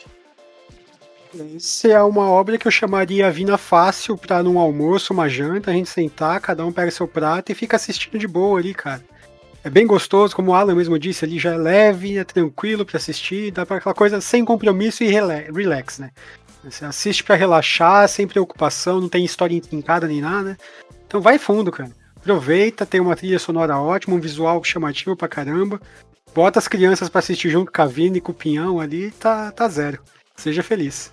Essa 1.56 1.88
é 1.90 2.02
uma 2.02 2.30
obra 2.30 2.58
que 2.58 2.68
eu 2.68 2.72
chamaria 2.72 3.32
Vina 3.32 3.58
Fácil 3.58 4.18
para 4.18 4.42
num 4.42 4.58
almoço, 4.58 5.14
uma 5.14 5.30
janta, 5.30 5.70
a 5.70 5.74
gente 5.74 5.90
sentar, 5.90 6.42
cada 6.42 6.66
um 6.66 6.72
pega 6.72 6.90
seu 6.90 7.08
prato 7.08 7.52
e 7.52 7.56
fica 7.56 7.76
assistindo 7.76 8.18
de 8.18 8.28
boa 8.28 8.60
ali, 8.60 8.74
cara. 8.74 9.04
É 9.64 9.70
bem 9.70 9.86
gostoso, 9.86 10.36
como 10.36 10.52
o 10.52 10.54
Alan 10.56 10.74
mesmo 10.74 10.98
disse, 10.98 11.24
ali 11.24 11.38
já 11.38 11.54
é 11.54 11.58
leve, 11.58 12.18
é 12.18 12.24
tranquilo 12.24 12.86
para 12.86 12.98
assistir, 12.98 13.52
dá 13.52 13.66
para 13.66 13.78
aquela 13.78 13.94
coisa 13.94 14.20
sem 14.20 14.44
compromisso 14.44 15.04
e 15.04 15.08
relax, 15.08 16.00
né? 16.00 16.12
Você 16.64 16.84
assiste 16.84 17.24
para 17.24 17.36
relaxar, 17.36 18.08
sem 18.10 18.28
preocupação, 18.28 19.00
não 19.00 19.08
tem 19.10 19.24
história 19.24 19.56
intrincada 19.56 20.08
nem 20.08 20.22
nada. 20.22 20.58
Então 21.06 21.22
vai 21.22 21.38
fundo, 21.38 21.72
cara. 21.72 21.92
Aproveita, 22.19 22.86
tem 22.86 22.99
uma 22.99 23.15
trilha 23.15 23.39
sonora 23.39 23.79
ótima, 23.79 24.15
um 24.15 24.19
visual 24.19 24.63
chamativo 24.63 25.15
pra 25.15 25.27
caramba. 25.27 25.79
Bota 26.34 26.60
as 26.60 26.67
crianças 26.67 27.10
para 27.10 27.19
assistir 27.19 27.49
junto 27.49 27.71
com 27.71 27.82
a 27.82 27.86
Vina 27.86 28.17
e 28.17 28.21
com 28.21 28.32
o 28.32 28.36
Pinhão 28.36 28.79
ali, 28.79 29.12
tá, 29.12 29.51
tá 29.51 29.67
zero. 29.67 30.01
Seja 30.36 30.62
feliz. 30.62 31.12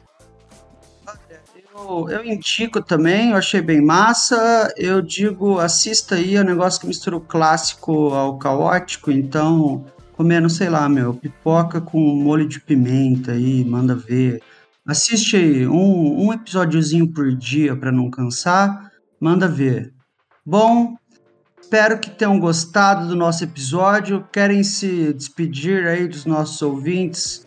Eu, 1.74 2.08
eu 2.10 2.24
indico 2.24 2.82
também, 2.82 3.30
eu 3.30 3.36
achei 3.36 3.60
bem 3.60 3.80
massa. 3.80 4.72
Eu 4.76 5.00
digo, 5.00 5.58
assista 5.58 6.16
aí, 6.16 6.34
é 6.34 6.40
um 6.40 6.44
negócio 6.44 6.80
que 6.80 6.86
mistura 6.86 7.16
o 7.16 7.20
clássico 7.20 8.14
ao 8.14 8.38
caótico, 8.38 9.10
então, 9.10 9.86
comendo, 10.16 10.50
sei 10.50 10.68
lá, 10.68 10.88
meu, 10.88 11.14
pipoca 11.14 11.80
com 11.80 11.98
molho 11.98 12.48
de 12.48 12.60
pimenta 12.60 13.32
aí, 13.32 13.64
manda 13.64 13.94
ver. 13.94 14.42
Assiste 14.86 15.36
aí, 15.36 15.66
um, 15.66 16.26
um 16.26 16.32
episódiozinho 16.32 17.12
por 17.12 17.34
dia 17.34 17.76
para 17.76 17.92
não 17.92 18.10
cansar, 18.10 18.90
manda 19.20 19.46
ver. 19.46 19.95
Bom, 20.48 20.94
espero 21.60 21.98
que 21.98 22.08
tenham 22.08 22.38
gostado 22.38 23.08
do 23.08 23.16
nosso 23.16 23.42
episódio. 23.42 24.24
Querem 24.32 24.62
se 24.62 25.12
despedir 25.12 25.88
aí 25.88 26.06
dos 26.06 26.24
nossos 26.24 26.62
ouvintes? 26.62 27.44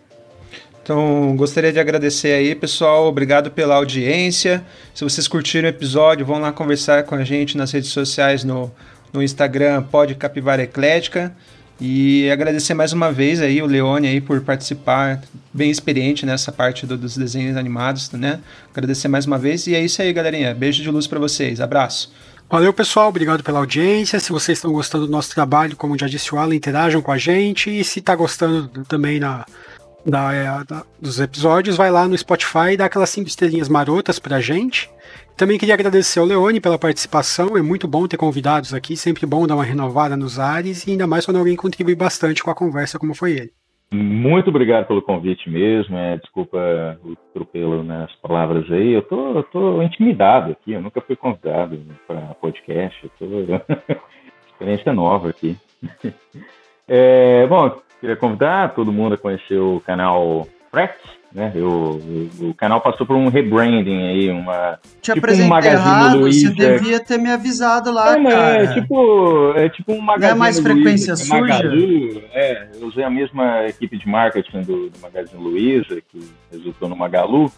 Então, 0.83 1.33
gostaria 1.37 1.71
de 1.71 1.79
agradecer 1.79 2.33
aí, 2.33 2.53
pessoal. 2.53 3.07
Obrigado 3.07 3.51
pela 3.51 3.75
audiência. 3.75 4.65
Se 4.93 5.05
vocês 5.05 5.29
curtiram 5.29 5.67
o 5.67 5.69
episódio, 5.69 6.25
vão 6.25 6.39
lá 6.39 6.51
conversar 6.51 7.03
com 7.03 7.15
a 7.15 7.23
gente 7.23 7.55
nas 7.55 7.71
redes 7.71 7.89
sociais, 7.91 8.43
no, 8.43 8.69
no 9.13 9.23
Instagram, 9.23 9.81
Pode 9.83 10.13
Capivara 10.15 10.63
Eclética. 10.63 11.33
E 11.79 12.29
agradecer 12.29 12.73
mais 12.73 12.91
uma 12.91 13.13
vez 13.13 13.39
aí 13.39 13.61
o 13.61 13.65
Leone 13.65 14.09
aí 14.09 14.19
por 14.19 14.41
participar, 14.41 15.21
bem 15.53 15.71
experiente 15.71 16.25
nessa 16.25 16.51
parte 16.51 16.85
do, 16.85 16.97
dos 16.97 17.15
desenhos 17.15 17.55
animados, 17.55 18.11
né? 18.11 18.41
Agradecer 18.73 19.07
mais 19.07 19.25
uma 19.25 19.37
vez. 19.37 19.67
E 19.67 19.75
é 19.75 19.79
isso 19.79 20.01
aí, 20.01 20.11
galerinha. 20.11 20.53
Beijo 20.53 20.83
de 20.83 20.91
luz 20.91 21.07
para 21.07 21.17
vocês. 21.17 21.61
Abraço. 21.61 22.11
Valeu, 22.49 22.73
pessoal. 22.73 23.09
Obrigado 23.09 23.43
pela 23.43 23.59
audiência. 23.59 24.19
Se 24.19 24.31
vocês 24.31 24.57
estão 24.57 24.71
gostando 24.71 25.05
do 25.05 25.11
nosso 25.11 25.29
trabalho, 25.29 25.75
como 25.75 25.97
já 25.97 26.07
disse 26.07 26.33
o 26.33 26.39
Alan, 26.39 26.55
interajam 26.55 26.99
com 26.99 27.11
a 27.11 27.17
gente. 27.17 27.69
E 27.69 27.83
se 27.83 27.99
está 27.99 28.15
gostando 28.15 28.67
também 28.85 29.19
na, 29.19 29.45
é, 30.33 30.47
dos 30.99 31.19
episódios, 31.19 31.77
vai 31.77 31.91
lá 31.91 32.07
no 32.07 32.17
Spotify 32.17 32.71
e 32.73 32.77
dá 32.77 32.85
aquelas 32.85 33.11
cinco 33.11 33.29
estrelinhas 33.29 33.69
marotas 33.69 34.17
pra 34.17 34.41
gente. 34.41 34.89
Também 35.37 35.59
queria 35.59 35.75
agradecer 35.75 36.19
ao 36.19 36.25
Leone 36.25 36.59
pela 36.59 36.79
participação. 36.79 37.55
É 37.55 37.61
muito 37.61 37.87
bom 37.87 38.07
ter 38.07 38.17
convidados 38.17 38.73
aqui, 38.73 38.97
sempre 38.97 39.27
bom 39.27 39.45
dar 39.45 39.55
uma 39.55 39.63
renovada 39.63 40.17
nos 40.17 40.39
ares, 40.39 40.87
e 40.87 40.91
ainda 40.91 41.05
mais 41.05 41.25
quando 41.25 41.37
alguém 41.37 41.55
contribui 41.55 41.93
bastante 41.93 42.43
com 42.43 42.49
a 42.49 42.55
conversa, 42.55 42.97
como 42.97 43.13
foi 43.13 43.33
ele. 43.33 43.58
Muito 43.91 44.49
obrigado 44.49 44.85
pelo 44.85 45.01
convite 45.01 45.49
mesmo. 45.49 45.97
É, 45.97 46.17
desculpa 46.17 46.57
o 47.03 47.13
atropelo 47.29 47.83
nas 47.83 48.13
palavras 48.17 48.71
aí. 48.71 48.93
Eu 48.93 49.01
tô, 49.01 49.37
eu 49.37 49.43
tô 49.43 49.81
intimidado 49.81 50.51
aqui. 50.51 50.73
Eu 50.73 50.81
nunca 50.81 51.01
fui 51.01 51.15
convidado 51.15 51.79
para 52.07 52.35
podcast. 52.35 53.03
Eu 53.03 53.11
tô... 53.17 53.95
Experiência 54.51 54.93
nova 54.93 55.29
aqui. 55.29 55.57
É, 56.91 57.45
bom, 57.45 57.69
queria 58.01 58.15
convidar 58.15 58.73
todo 58.73 58.91
mundo 58.91 59.13
a 59.13 59.17
conhecer 59.17 59.59
o 59.59 59.79
canal 59.81 60.47
Frex, 60.71 60.95
né? 61.31 61.51
Eu, 61.53 62.01
o 62.39 62.53
canal 62.55 62.81
passou 62.81 63.05
por 63.05 63.15
um 63.15 63.29
rebranding 63.29 64.07
aí, 64.07 64.29
uma. 64.29 64.79
Te 65.01 65.13
tipo 65.13 65.31
um 65.31 65.47
Magazine 65.47 65.81
errado, 65.81 66.17
Luiza. 66.19 66.47
Você 66.47 66.55
devia 66.55 66.99
ter 66.99 67.17
me 67.17 67.31
avisado 67.31 67.91
lá, 67.91 68.17
é, 68.17 68.23
cara. 68.23 68.63
É 68.63 68.73
tipo, 68.73 69.53
é 69.55 69.69
tipo 69.69 69.93
um 69.93 70.01
Magazine 70.01 70.29
Não 70.29 70.35
é 70.35 70.39
mais 70.39 70.59
frequência 70.59 71.13
Luiza, 71.13 71.25
suja? 71.25 71.41
Magalu, 71.41 72.23
é, 72.33 72.67
eu 72.79 72.87
usei 72.87 73.03
a 73.03 73.09
mesma 73.09 73.65
equipe 73.67 73.97
de 73.97 74.07
marketing 74.07 74.61
do, 74.61 74.89
do 74.89 74.99
Magazine 74.99 75.41
Luiza, 75.41 76.01
que 76.11 76.19
resultou 76.51 76.89
no 76.89 76.95
Magalu. 76.95 77.51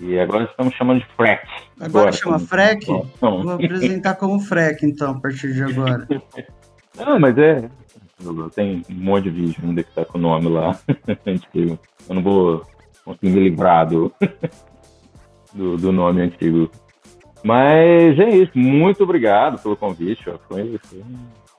E 0.00 0.16
agora 0.16 0.44
estamos 0.44 0.74
chamando 0.74 1.00
de 1.00 1.06
Freck. 1.16 1.44
Agora, 1.80 1.88
agora 1.88 2.12
chama 2.12 2.38
Freck? 2.38 2.86
Vou 3.20 3.50
apresentar 3.50 4.14
como 4.14 4.38
Freck, 4.38 4.86
então, 4.86 5.10
a 5.10 5.20
partir 5.20 5.52
de 5.52 5.64
agora. 5.64 6.06
Não, 6.96 7.18
mas 7.18 7.36
é. 7.36 7.68
Tem 8.54 8.84
um 8.90 8.94
monte 8.94 9.24
de 9.24 9.30
vídeo 9.30 9.56
ainda 9.62 9.82
que 9.82 9.92
tá 9.92 10.04
com 10.04 10.18
o 10.18 10.20
nome 10.20 10.48
lá. 10.48 10.78
eu 11.54 11.78
não 12.08 12.22
vou 12.22 12.66
conseguir 13.08 13.30
me 13.30 13.48
livrar 13.48 13.88
do, 13.88 14.12
do, 15.52 15.76
do 15.76 15.92
nome 15.92 16.22
antigo. 16.22 16.70
Mas 17.42 18.18
é 18.18 18.28
isso, 18.30 18.52
muito 18.54 19.02
obrigado 19.04 19.60
pelo 19.62 19.76
convite. 19.76 20.24
Foi, 20.48 20.78
foi 20.82 21.04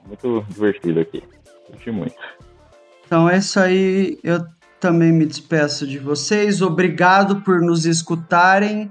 muito 0.08 0.46
divertido 0.50 1.00
aqui. 1.00 1.24
Curti 1.68 1.92
muito. 1.92 2.16
Então 3.06 3.30
é 3.30 3.38
isso 3.38 3.60
aí, 3.60 4.20
eu 4.24 4.46
também 4.80 5.12
me 5.12 5.26
despeço 5.26 5.88
de 5.88 5.98
vocês. 5.98 6.62
Obrigado 6.62 7.42
por 7.42 7.60
nos 7.62 7.86
escutarem. 7.86 8.90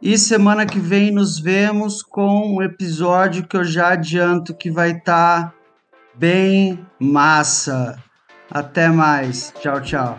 E 0.00 0.16
semana 0.16 0.64
que 0.64 0.78
vem 0.78 1.10
nos 1.10 1.40
vemos 1.40 2.02
com 2.02 2.56
um 2.56 2.62
episódio 2.62 3.46
que 3.46 3.56
eu 3.56 3.64
já 3.64 3.88
adianto 3.92 4.54
que 4.54 4.70
vai 4.70 4.92
estar 4.92 5.50
tá 5.50 5.54
bem 6.14 6.86
massa. 7.00 8.02
Até 8.50 8.88
mais. 8.88 9.52
Tchau, 9.60 9.80
tchau. 9.82 10.16